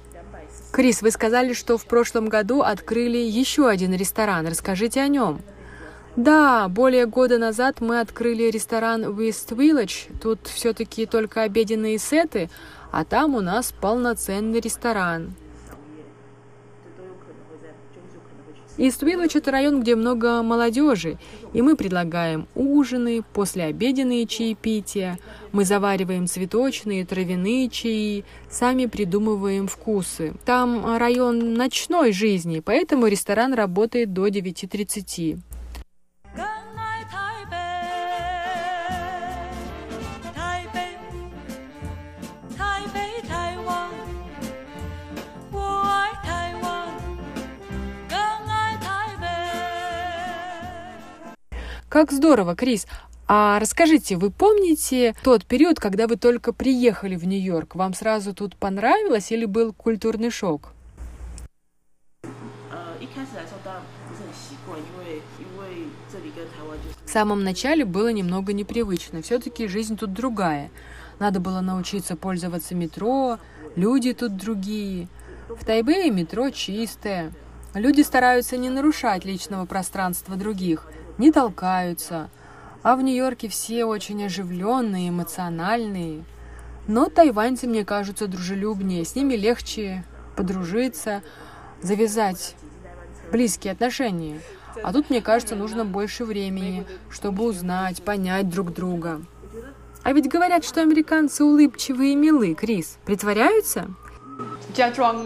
[0.71, 4.47] Крис, вы сказали, что в прошлом году открыли еще один ресторан.
[4.47, 5.41] Расскажите о нем.
[6.17, 10.15] Да, более года назад мы открыли ресторан West Village.
[10.21, 12.51] Тут все-таки только обеденные сеты,
[12.93, 15.35] а там у нас полноценный ресторан.
[18.79, 21.19] Иствилледж– это район, где много молодежи,
[21.55, 25.19] и мы предлагаем ужины, послеобеденные чаепития,
[25.53, 30.35] мы завариваем цветочные, травяные чаи, сами придумываем вкусы.
[30.45, 35.39] Там район ночной жизни, поэтому ресторан работает до 9.30.
[51.97, 52.87] Как здорово, Крис.
[53.27, 57.75] А расскажите, вы помните тот период, когда вы только приехали в Нью-Йорк?
[57.75, 60.75] Вам сразу тут понравилось или был культурный шок?
[67.07, 69.23] В самом начале было немного непривычно.
[69.23, 70.71] Все-таки жизнь тут другая.
[71.19, 73.39] Надо было научиться пользоваться метро,
[73.75, 75.09] люди тут другие.
[75.49, 77.33] В Тайбэе метро чистое.
[77.73, 82.31] Люди стараются не нарушать личного пространства других– не толкаются,
[82.83, 86.25] а в Нью-Йорке все очень оживленные, эмоциональные.
[86.87, 90.05] Но тайваньцы мне кажутся дружелюбнее, с ними легче
[90.37, 91.23] подружиться,
[91.83, 92.55] завязать
[93.33, 94.41] близкие отношения.
[94.83, 99.23] А тут, мне кажется, нужно больше времени, чтобы узнать, понять друг друга.
[100.03, 102.99] А ведь говорят, что американцы улыбчивые и милы, Крис.
[103.05, 103.89] Притворяются?
[104.73, 105.25] Джаджуанг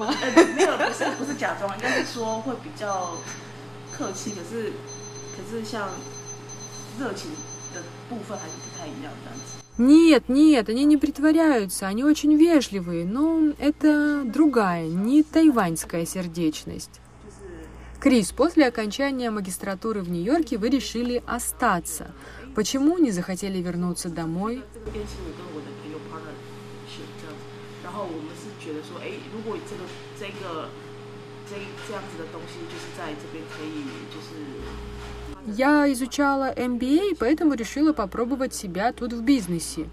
[5.50, 7.32] 是不是假装，应该是说会比较客气，可是可是像热情
[7.74, 9.62] 的部分还是不太一样这样子。
[9.78, 17.02] Нет, нет, они не притворяются, они очень вежливые, но это другая, не тайваньская сердечность.
[18.00, 22.12] Крис, после окончания магистратуры в Нью-Йорке вы решили остаться.
[22.56, 24.62] Почему не захотели вернуться домой?
[24.74, 26.32] 这个边是我跟我的朋友 partner
[26.88, 27.44] 选这样子，
[27.84, 29.84] 然后我们是觉得说，哎，如果这个
[30.16, 30.70] 这个
[31.50, 33.99] 这这样子的东西，就是在这边可以就是。
[35.57, 39.89] я изучала MBA, поэтому решила попробовать себя тут в бизнесе.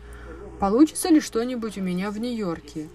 [0.60, 2.90] Получится ли что-нибудь у меня в Нью-Йорке?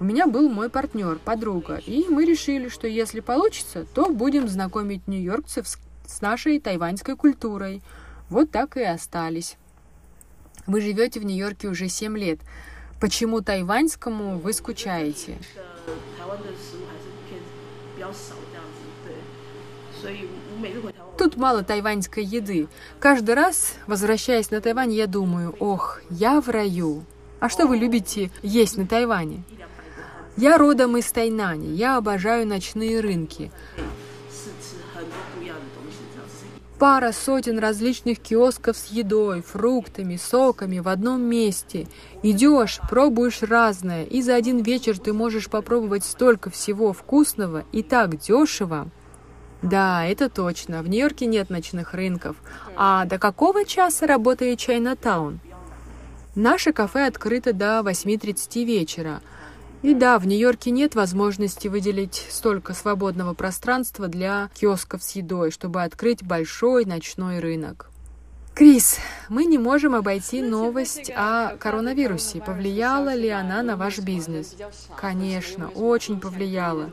[0.00, 5.06] У меня был мой партнер, подруга, и мы решили, что если получится, то будем знакомить
[5.06, 7.80] нью-йоркцев с, с нашей тайваньской культурой.
[8.28, 9.56] Вот так и остались.
[10.66, 12.40] Вы живете в Нью-Йорке уже 7 лет.
[12.98, 15.38] Почему тайваньскому вы скучаете?
[21.20, 22.66] Тут мало тайваньской еды.
[22.98, 27.04] Каждый раз, возвращаясь на Тайвань, я думаю, ох, я в раю.
[27.40, 29.42] А что вы любите есть на Тайване?
[30.38, 33.52] Я родом из Тайнани, я обожаю ночные рынки.
[36.78, 41.86] Пара сотен различных киосков с едой, фруктами, соками в одном месте.
[42.22, 48.18] Идешь, пробуешь разное, и за один вечер ты можешь попробовать столько всего вкусного и так
[48.18, 48.90] дешево.
[49.62, 50.82] Да, это точно.
[50.82, 52.36] В Нью-Йорке нет ночных рынков.
[52.76, 55.40] А до какого часа работает Чайнатаун?
[56.34, 59.20] Наше кафе открыто до 8.30 вечера.
[59.82, 65.82] И да, в Нью-Йорке нет возможности выделить столько свободного пространства для киосков с едой, чтобы
[65.82, 67.89] открыть большой ночной рынок.
[68.54, 68.98] Крис,
[69.28, 72.40] мы не можем обойти новость о коронавирусе.
[72.40, 74.56] Повлияла ли она на ваш бизнес?
[74.96, 76.90] Конечно, очень повлияла.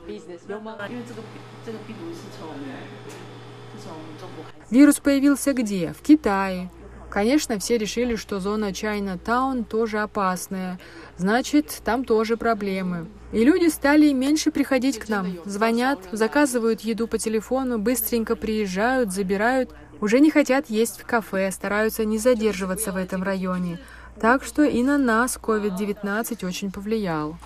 [4.70, 5.94] Вирус появился где?
[5.94, 6.70] В Китае.
[7.10, 10.78] Конечно, все решили, что зона Чайна Таун тоже опасная.
[11.18, 13.08] Значит, там тоже проблемы.
[13.32, 15.28] И люди стали меньше приходить к нам.
[15.46, 19.74] Звонят, заказывают еду по телефону, быстренько приезжают, забирают.
[20.02, 23.80] Уже не хотят есть в кафе, стараются не задерживаться в этом районе.
[24.20, 27.38] Так что и на нас COVID-19 очень повлиял.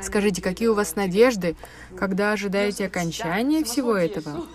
[0.00, 1.56] Скажите, какие у вас надежды,
[1.96, 4.46] когда ожидаете окончания всего этого?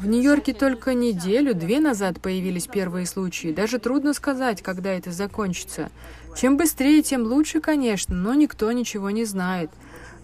[0.00, 3.52] В Нью-Йорке только неделю-две назад появились первые случаи.
[3.52, 5.90] Даже трудно сказать, когда это закончится.
[6.36, 9.70] Чем быстрее, тем лучше, конечно, но никто ничего не знает.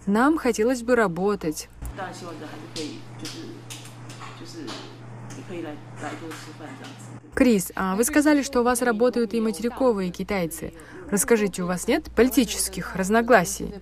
[0.06, 1.68] Нам хотелось бы работать.
[5.47, 5.71] 当然希望的还是可以，就是就是也可以来
[6.01, 7.13] 来多吃饭这样子。
[7.35, 10.73] Крис, а вы сказали, что у вас работают и материковые китайцы.
[11.09, 13.73] Расскажите, у вас нет политических разногласий?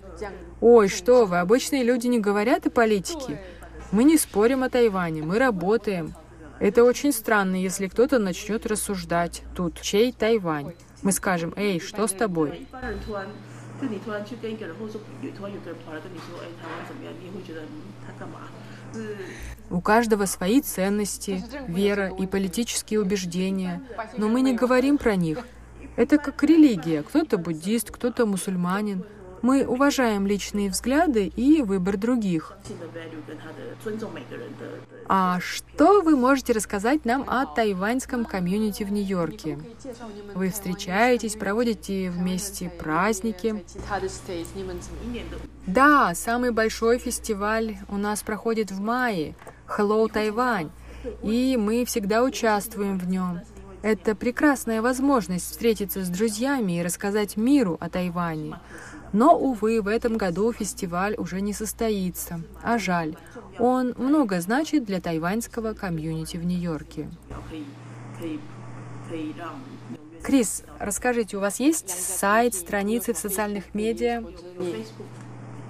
[0.60, 3.42] Ой, что вы, обычные люди не говорят о политике.
[3.90, 6.14] Мы не спорим о Тайване, мы работаем.
[6.60, 9.42] Это очень странно, если кто-то начнет рассуждать.
[9.54, 10.74] Тут чей Тайвань?
[11.02, 12.66] Мы скажем, эй, что с тобой?
[19.69, 23.81] У каждого свои ценности, вера и политические убеждения,
[24.17, 25.39] но мы не говорим про них.
[25.95, 27.03] Это как религия.
[27.03, 29.03] Кто-то буддист, кто-то мусульманин.
[29.41, 32.57] Мы уважаем личные взгляды и выбор других.
[35.07, 39.59] А что вы можете рассказать нам о тайваньском комьюнити в Нью-Йорке?
[40.33, 43.63] Вы встречаетесь, проводите вместе праздники?
[45.65, 49.35] Да, самый большой фестиваль у нас проходит в мае.
[49.67, 50.69] Hello Тайвань,
[51.23, 53.41] и мы всегда участвуем в нем.
[53.81, 58.59] Это прекрасная возможность встретиться с друзьями и рассказать миру о Тайване.
[59.13, 63.15] Но, увы, в этом году фестиваль уже не состоится, а жаль.
[63.59, 67.09] Он много значит для тайваньского комьюнити в Нью-Йорке.
[70.23, 74.23] Крис, расскажите, у вас есть сайт, страницы в социальных медиа?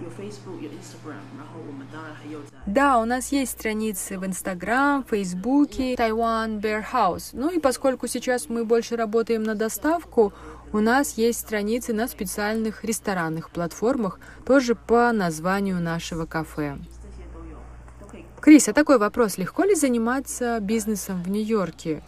[0.01, 6.61] 有 Facebook 有 Facebook 有 Instagram，然后我们当然还有在 Да, у нас есть страницы в Инстаграм, Фейсбуке, Taiwan
[6.61, 7.31] Bear House.
[7.33, 10.33] Ну и поскольку сейчас мы больше работаем на доставку,
[10.73, 16.79] у нас есть страницы на специальных ресторанных платформах, тоже по названию нашего кафе.
[17.03, 17.59] 这些都有，
[18.01, 19.39] 都可以 Крис, а такой вопрос.
[19.39, 22.03] Легко ли заниматься бизнесом в Нью-Йорке?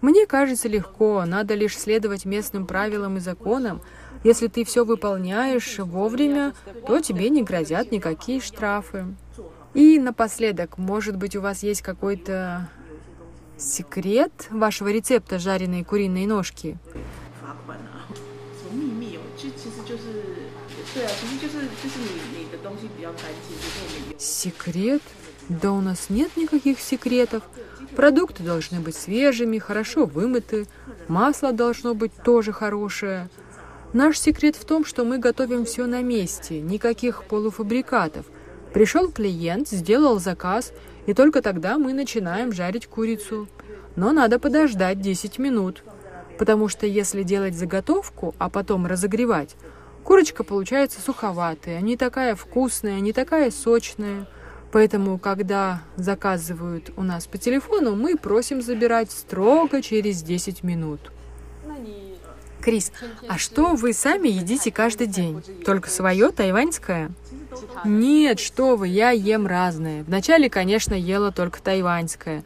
[0.00, 1.24] Мне кажется, легко.
[1.26, 3.82] Надо лишь следовать местным правилам и законам.
[4.25, 6.55] если ты все выполняешь вовремя,
[6.87, 9.05] то тебе не грозят никакие штрафы.
[9.75, 12.67] И напоследок, может быть, у вас есть какой-то
[13.55, 16.79] секрет вашего рецепта жареной куриной ножки?
[24.17, 25.03] Секрет?
[25.49, 27.43] Да у нас нет никаких секретов.
[27.95, 30.65] Продукты должны быть свежими, хорошо вымыты.
[31.07, 33.29] Масло должно быть тоже хорошее.
[33.95, 38.25] Наш секрет в том, что мы готовим все на месте, никаких полуфабрикатов.
[38.73, 40.73] Пришел клиент, сделал заказ,
[41.05, 43.47] И только тогда мы начинаем жарить курицу.
[43.95, 45.81] Но надо подождать 10 минут,
[46.37, 49.55] потому что если делать заготовку, а потом разогревать,
[50.03, 54.27] курочка получается суховатая, не такая вкусная, не такая сочная.
[54.73, 60.99] Поэтому, когда заказывают у нас по телефону, мы просим забирать строго через 10 минут.
[62.65, 62.91] Крис,
[63.27, 65.43] а что вы сами едите каждый день?
[65.63, 67.11] Только свое тайваньское?
[67.85, 70.03] Нет, что вы, я ем разное.
[70.03, 72.43] Вначале, конечно, ела только тайваньское.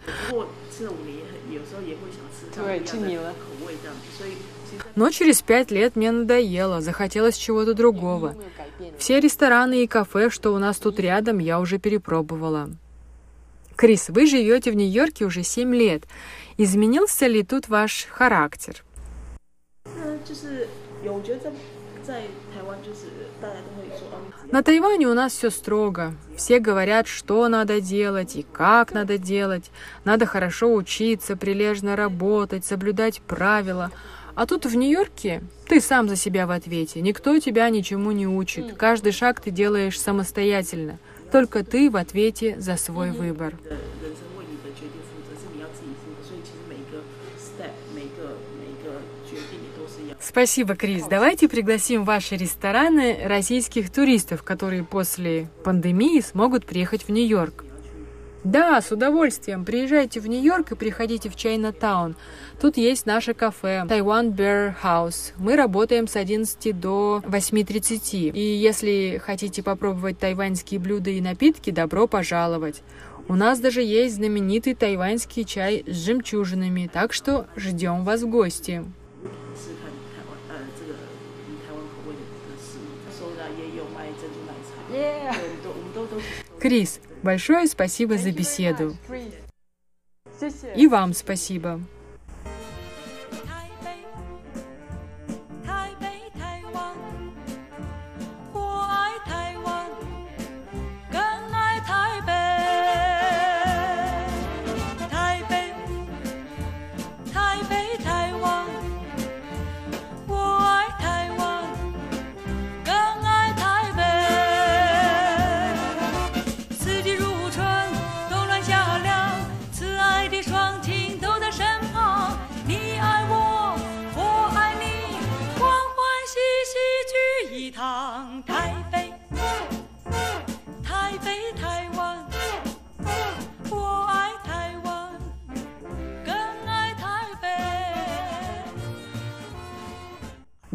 [4.96, 8.36] Но через пять лет мне надоело, захотелось чего-то другого.
[8.98, 12.70] Все рестораны и кафе, что у нас тут рядом, я уже перепробовала.
[13.78, 16.04] Крис, вы живете в Нью-Йорке уже семь лет.
[16.58, 18.84] Изменился ли тут ваш характер?
[20.19, 20.69] 呢，就是
[21.05, 21.51] 有，我觉得在
[22.05, 22.21] 在
[22.55, 23.07] 台湾就是
[23.41, 26.15] 大家都会说，哦，你 На Тайване у нас все строго.
[26.37, 29.71] Все говорят, что надо делать и как надо делать.
[30.05, 33.91] Надо хорошо учиться, прилежно работать, соблюдать правила.
[34.35, 37.01] А тут в Нью-Йорке ты сам за себя в ответе.
[37.01, 38.77] Никто тебя ничему не учит.
[38.77, 40.99] Каждый шаг ты делаешь самостоятельно.
[41.33, 43.55] Только ты в ответе за свой выбор.
[50.30, 51.06] Спасибо, Крис.
[51.10, 57.66] Давайте пригласим в ваши рестораны российских туристов, которые после пандемии смогут приехать в Нью-Йорк.
[58.44, 59.66] Да, с удовольствием.
[59.66, 62.16] Приезжайте в Нью-Йорк и приходите в Чайна-таун.
[62.62, 65.34] Тут есть наше кафе Taiwan Bear House.
[65.38, 68.32] Мы работаем с 11 до 8.30.
[68.32, 72.84] И если хотите попробовать тайваньские блюда и напитки, добро пожаловать.
[73.28, 78.86] У нас даже есть знаменитый тайваньский чай с жемчужинами, так что ждем вас в гости.
[86.60, 88.95] Крис, большое спасибо за беседу.
[90.76, 91.82] И вам спасибо.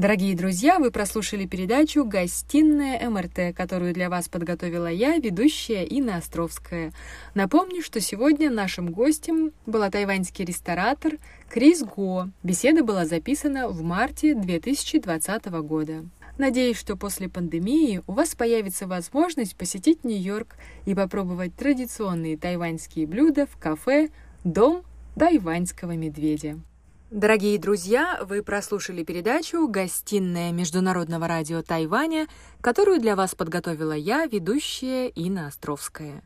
[0.04, 6.92] Дорогие друзья, вы прослушали передачу «Гостиная МРТ», которую для вас подготовила я, ведущая Инна Островская.
[7.32, 11.14] Напомню, что сегодня нашим гостем была тайваньский ресторатор
[11.48, 12.28] Крис Го.
[12.42, 16.04] Беседа была записана в марте 2020 года.
[16.36, 23.46] Надеюсь, что после пандемии у вас появится возможность посетить Нью-Йорк и попробовать традиционные тайваньские блюда
[23.46, 24.10] в кафе
[24.44, 24.82] «Дом
[25.16, 26.60] тайваньского медведя».
[27.14, 32.26] Дорогие друзья, вы прослушали передачу «Гостиная Международного радио Тайваня»,
[32.60, 36.24] которую для вас подготовила я, ведущая Инна Островская.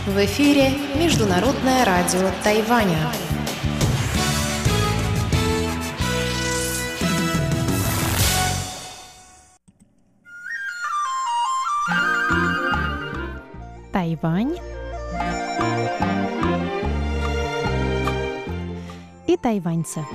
[0.06, 2.97] В эфире Международное радио Тайваня.
[13.93, 14.58] Тайвань
[19.28, 20.06] и тайваньцы.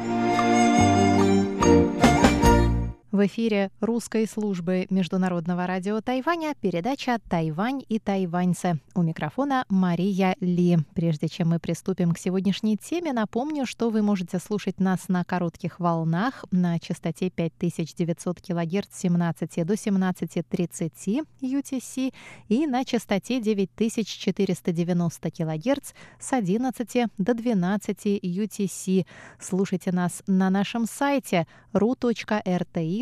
[3.12, 8.78] В эфире русской службы Международного радио Тайваня передача «Тайвань и тайваньцы».
[8.94, 10.78] У микрофона Мария Ли.
[10.94, 15.80] Прежде чем мы приступим к сегодняшней теме, напомню, что вы можете слушать нас на коротких
[15.80, 22.14] волнах на частоте 5900 кГц с 17 до 17.30 UTC
[22.48, 29.04] и на частоте 9490 кГц с 11 до 12 UTC.
[29.40, 32.99] Слушайте нас на нашем сайте ru.rti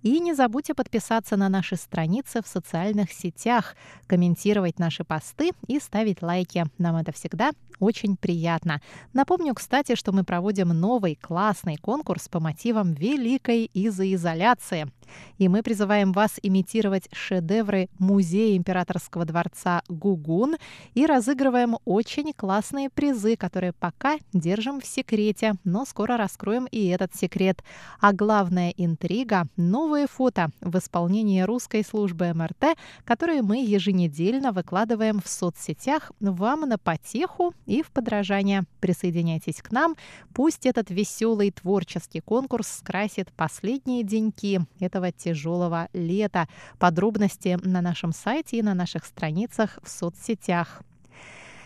[0.01, 3.75] и не забудьте подписаться на наши страницы в социальных сетях,
[4.07, 6.65] комментировать наши посты и ставить лайки.
[6.77, 8.81] Нам это всегда очень приятно.
[9.13, 14.87] Напомню, кстати, что мы проводим новый классный конкурс по мотивам великой изоизоляции.
[15.37, 20.55] И мы призываем вас имитировать шедевры Музея императорского дворца Гугун
[20.93, 27.15] и разыгрываем очень классные призы, которые пока держим в секрете, но скоро раскроем и этот
[27.15, 27.63] секрет.
[27.99, 35.27] А главная интрига– новые фото в исполнении русской службы МРТ, которые мы еженедельно выкладываем в
[35.27, 38.63] соцсетях вам на потеху и в подражание.
[38.79, 39.95] Присоединяйтесь к нам,
[40.33, 46.47] пусть этот веселый творческий конкурс скрасит последние деньки этого тяжелого лета.
[46.79, 50.81] Подробности на нашем сайте и на наших страницах в соцсетях.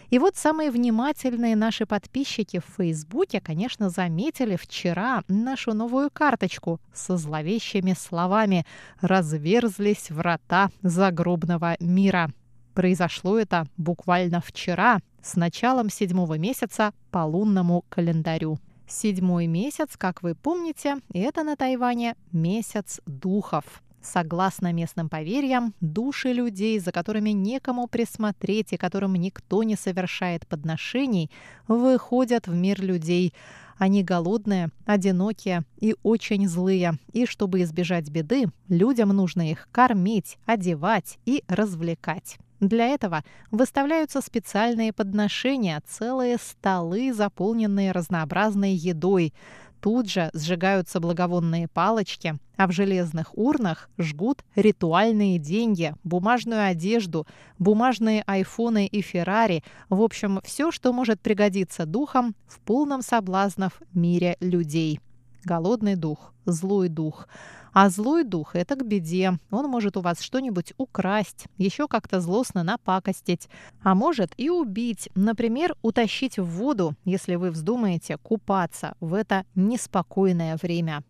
[0.10, 7.16] И вот самые внимательные наши подписчики в Фейсбуке, конечно, заметили вчера нашу новую карточку со
[7.18, 8.66] зловещими словами
[9.02, 12.32] «Разверзлись врата загробного мира».
[12.74, 18.58] Произошло это буквально вчера, с началом седьмого месяца по лунному календарю.
[18.88, 23.84] Седьмой месяц, как вы помните, это на Тайване месяц духов.
[24.02, 31.30] Согласно местным поверьям, души людей, за которыми некому присмотреть и которым никто не совершает подношений,
[31.68, 33.34] выходят в мир людей.
[33.78, 36.94] Они голодные, одинокие и очень злые.
[37.12, 42.38] И чтобы избежать беды, людям нужно их кормить, одевать и развлекать.
[42.60, 49.34] Для этого выставляются специальные подношения, целые столы, заполненные разнообразной едой.
[49.82, 57.26] Тут же сжигаются благовонные палочки, а в железных урнах жгут ритуальные деньги, бумажную одежду,
[57.58, 64.36] бумажные айфоны и Феррари, в общем, все, что может пригодиться духам в полном соблазнов мире
[64.42, 65.00] людей.
[65.46, 67.28] Голодный дух, злой дух–
[67.74, 69.38] а злой дух– это к беде.
[69.52, 73.50] Он может у вас что-нибудь украсть, еще как-то злостно напакостить,
[73.84, 75.10] а может и убить.
[75.16, 81.04] Например, утащить в воду, если вы вздумаете купаться в это неспокойное время.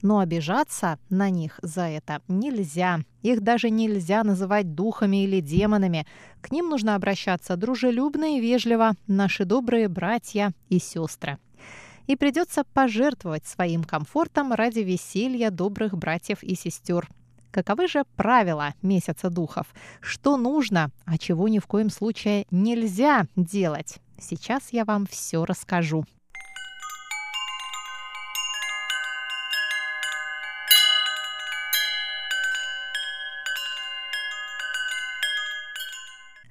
[0.00, 3.00] Но обижаться на них за это нельзя.
[3.22, 6.06] Их даже нельзя называть духами или демонами.
[6.40, 11.38] К ним нужно обращаться дружелюбно и вежливо, наши добрые братья и сестры
[12.08, 17.08] и придется пожертвовать своим комфортом ради веселья добрых братьев и сестер.
[17.52, 19.66] Каковы же правила месяца духов?
[20.00, 23.98] Что нужно, а чего ни в коем случае нельзя делать?
[24.18, 26.04] Сейчас я вам все расскажу.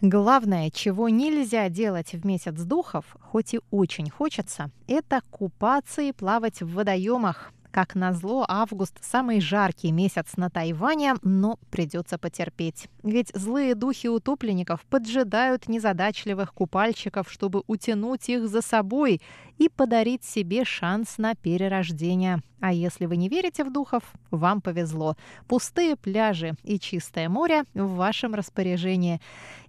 [0.01, 6.61] Главное, чего нельзя делать в месяц духов, хоть и очень хочется, это купаться и плавать
[6.61, 7.51] в водоемах.
[7.71, 12.87] Как назло, август– самый жаркий месяц на Тайване, но придется потерпеть.
[13.03, 19.21] Ведь злые духи утопленников поджидают незадачливых купальщиков, чтобы утянуть их за собой
[19.57, 22.41] и подарить себе шанс на перерождение.
[22.59, 25.15] А если вы не верите в духов, вам повезло.
[25.47, 29.21] Пустые пляжи и чистое море в вашем распоряжении.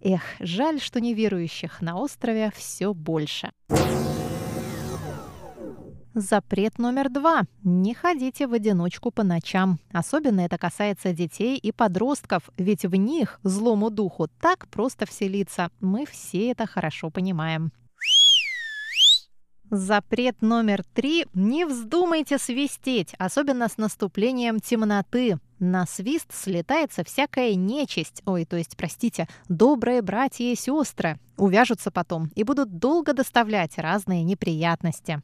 [0.03, 3.51] Эх, жаль, что неверующих на острове все больше.
[6.21, 7.45] Запрет номер два.
[7.63, 9.79] Не ходите в одиночку по ночам.
[9.93, 15.71] Особенно это касается детей и подростков, ведь в них злому духу так просто вселиться.
[15.79, 17.71] Мы все это хорошо понимаем.
[19.71, 21.25] Запрет номер три.
[21.35, 25.39] Не вздумайте свистеть, особенно с наступлением темноты.
[25.61, 31.21] На свист слетается всякая нечисть, ой, то есть, простите, добрые братья и сестры.
[31.37, 35.23] Увяжутся потом и будут долго доставлять разные неприятности.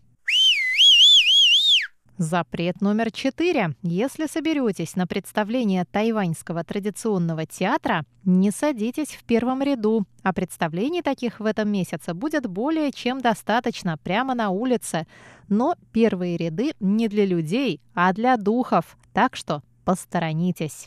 [2.17, 3.75] Запрет номер четыре.
[3.83, 10.05] Если соберетесь на представление тайваньского традиционного театра, не садитесь в первом ряду.
[10.23, 15.09] А представлений таких в этом месяце будет более чем достаточно прямо на улице.
[15.49, 18.97] Но первые ряды не для людей, а для духов.
[19.13, 20.87] Так что посторонитесь.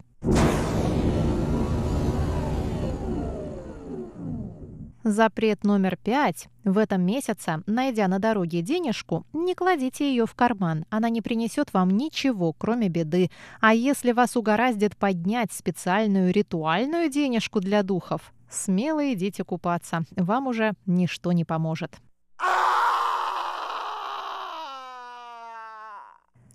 [5.09, 6.49] Запрет номер пять.
[6.65, 10.83] В этом месяце, найдя на дороге денежку, не кладите ее в карман.
[10.89, 13.31] Она не принесет вам ничего, кроме беды.
[13.61, 20.03] А если вас угораздит поднять специальную ритуальную денежку для духов, смело идите купаться.
[20.17, 22.01] Вам уже ничто не поможет.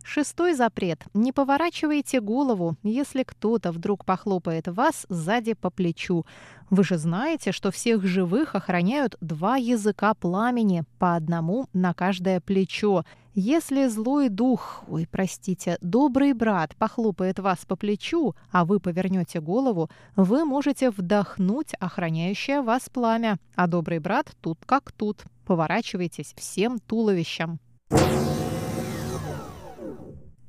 [0.05, 1.05] Шестой запрет.
[1.15, 6.27] Не поворачивайте голову, если кто-то вдруг похлопает вас сзади по плечу.
[6.71, 13.05] Вы же знаете, что всех живых охраняют два языка пламени, по одному на каждое плечо.
[13.35, 19.89] Если злой дух, ой, простите, добрый брат похлопает вас по плечу, а вы повернете голову,
[20.17, 25.25] вы можете вдохнуть охраняющее вас пламя, а добрый брат тут как тут.
[25.47, 27.59] Поворачивайтесь всем туловищем.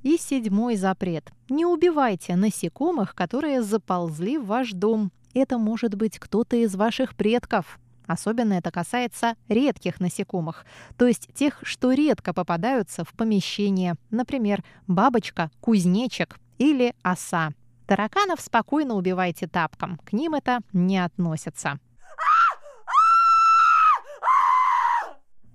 [0.04, 1.32] И седьмой запрет.
[1.50, 5.12] Не убивайте насекомых, которые заползли в ваш дом.
[5.34, 7.80] Это может быть кто-то из ваших предков.
[8.06, 10.66] Особенно это касается редких насекомых,
[10.98, 17.52] то есть тех, что редко попадаются в помещение, например, бабочка, кузнечик или оса.
[17.88, 21.80] Тараканов спокойно убивайте тапком, к ним это не относится.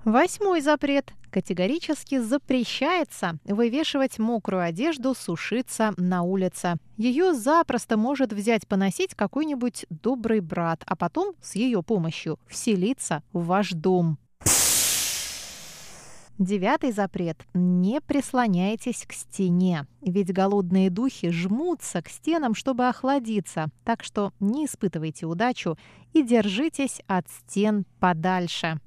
[0.04, 1.12] Восьмой запрет.
[1.30, 6.76] Категорически запрещается вывешивать мокрую одежду, сушиться на улице.
[6.96, 13.44] Ее запросто может взять поносить какой-нибудь добрый брат, а потом с ее помощью вселиться в
[13.44, 14.18] ваш дом.
[16.38, 17.44] Девятый запрет.
[17.52, 24.66] Не прислоняйтесь к стене, ведь голодные духи жмутся к стенам, чтобы охладиться, так что не
[24.66, 25.76] испытывайте удачу
[26.12, 28.80] и держитесь от стен подальше.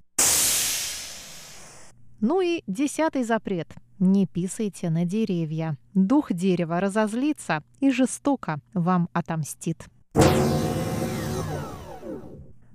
[2.22, 3.74] Ну и десятый запрет.
[3.97, 5.76] Не писайте на деревья.
[5.95, 9.86] Дух дерева разозлится и жестоко вам отомстит.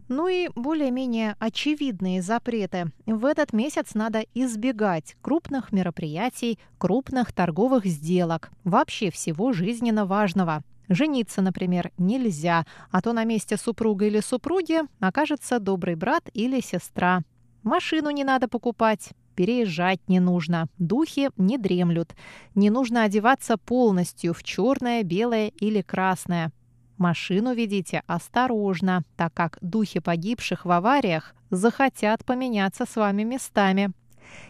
[0.08, 2.86] Ну и более-менее очевидные запреты.
[3.06, 10.62] В этот месяц надо избегать крупных мероприятий, крупных торговых сделок, вообще всего жизненно важного.
[10.88, 17.22] Жениться, например, нельзя, а то на месте супруга или супруги окажется добрый брат или сестра.
[17.62, 22.16] Машину не надо покупать, переезжать не нужно, духи не дремлют,
[22.54, 26.50] не нужно одеваться полностью в черное, белое или красное.
[26.98, 33.92] Машину ведите осторожно, так как духи погибших в авариях захотят поменяться с вами местами.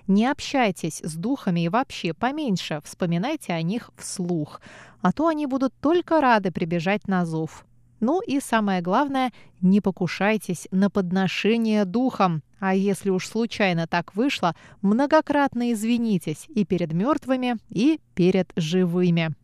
[0.07, 4.61] Не общайтесь с духами и вообще поменьше вспоминайте о них вслух,
[5.03, 7.67] а то они будут только рады прибежать на зов.
[8.01, 12.43] Ну и самое главное, не покушайтесь на подношение духам.
[12.59, 19.35] А если уж случайно так вышло, многократно извинитесь и перед мертвыми, и перед живыми.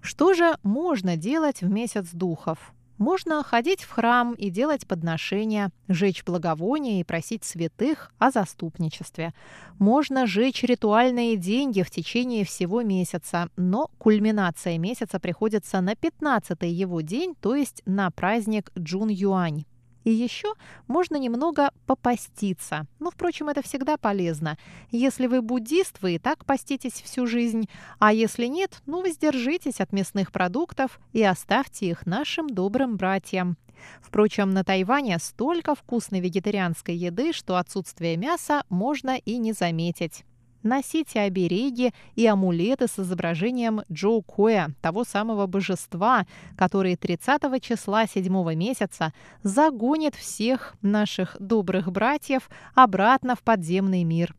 [0.00, 2.72] Что же можно делать в месяц духов?
[3.00, 9.32] Можно ходить в храм и делать подношения, жечь благовония и просить святых о заступничестве.
[9.78, 17.00] Можно жечь ритуальные деньги в течение всего месяца, но кульминация месяца приходится на 15-й его
[17.00, 19.64] день, то есть на праздник Джун-Юань.
[20.04, 20.54] И еще
[20.86, 22.86] можно немного попаститься.
[22.98, 24.56] Но, впрочем, это всегда полезно.
[24.90, 27.68] Если вы буддист, вы и так поститесь всю жизнь.
[27.98, 33.56] А если нет, ну, воздержитесь от мясных продуктов и оставьте их нашим добрым братьям.
[34.00, 40.24] Впрочем, на Тайване столько вкусной вегетарианской еды, что отсутствие мяса можно и не заметить.
[40.62, 48.54] Носите обереги и амулеты с изображением Джоу Коя, того самого божества, который 30 числа 7
[48.54, 54.34] месяца загонит всех наших добрых братьев обратно в подземный мир.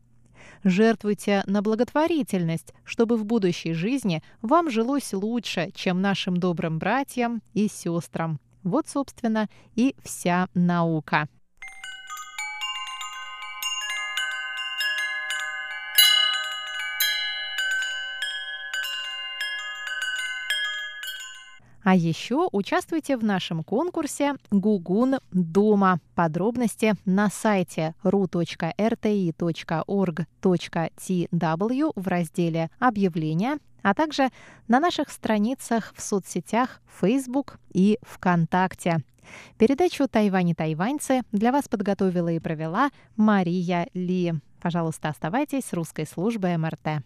[0.64, 7.68] Жертвуйте на благотворительность, чтобы в будущей жизни вам жилось лучше, чем нашим добрым братьям и
[7.68, 8.38] сестрам.
[8.62, 11.28] Вот, собственно, и вся наука.
[21.84, 25.98] А еще участвуйте в нашем конкурсе «Гугун дома».
[26.14, 28.72] Подробности на сайте ru.rti.org.tw
[31.96, 34.28] в разделе «Объявления», а также
[34.68, 39.02] на наших страницах в соцсетях Facebook и ВКонтакте.
[39.58, 44.34] Передачу «Тайвань и тайваньцы» для вас подготовила и провела Мария Ли.
[44.60, 47.02] Пожалуйста, оставайтесь с русской службой МРТ.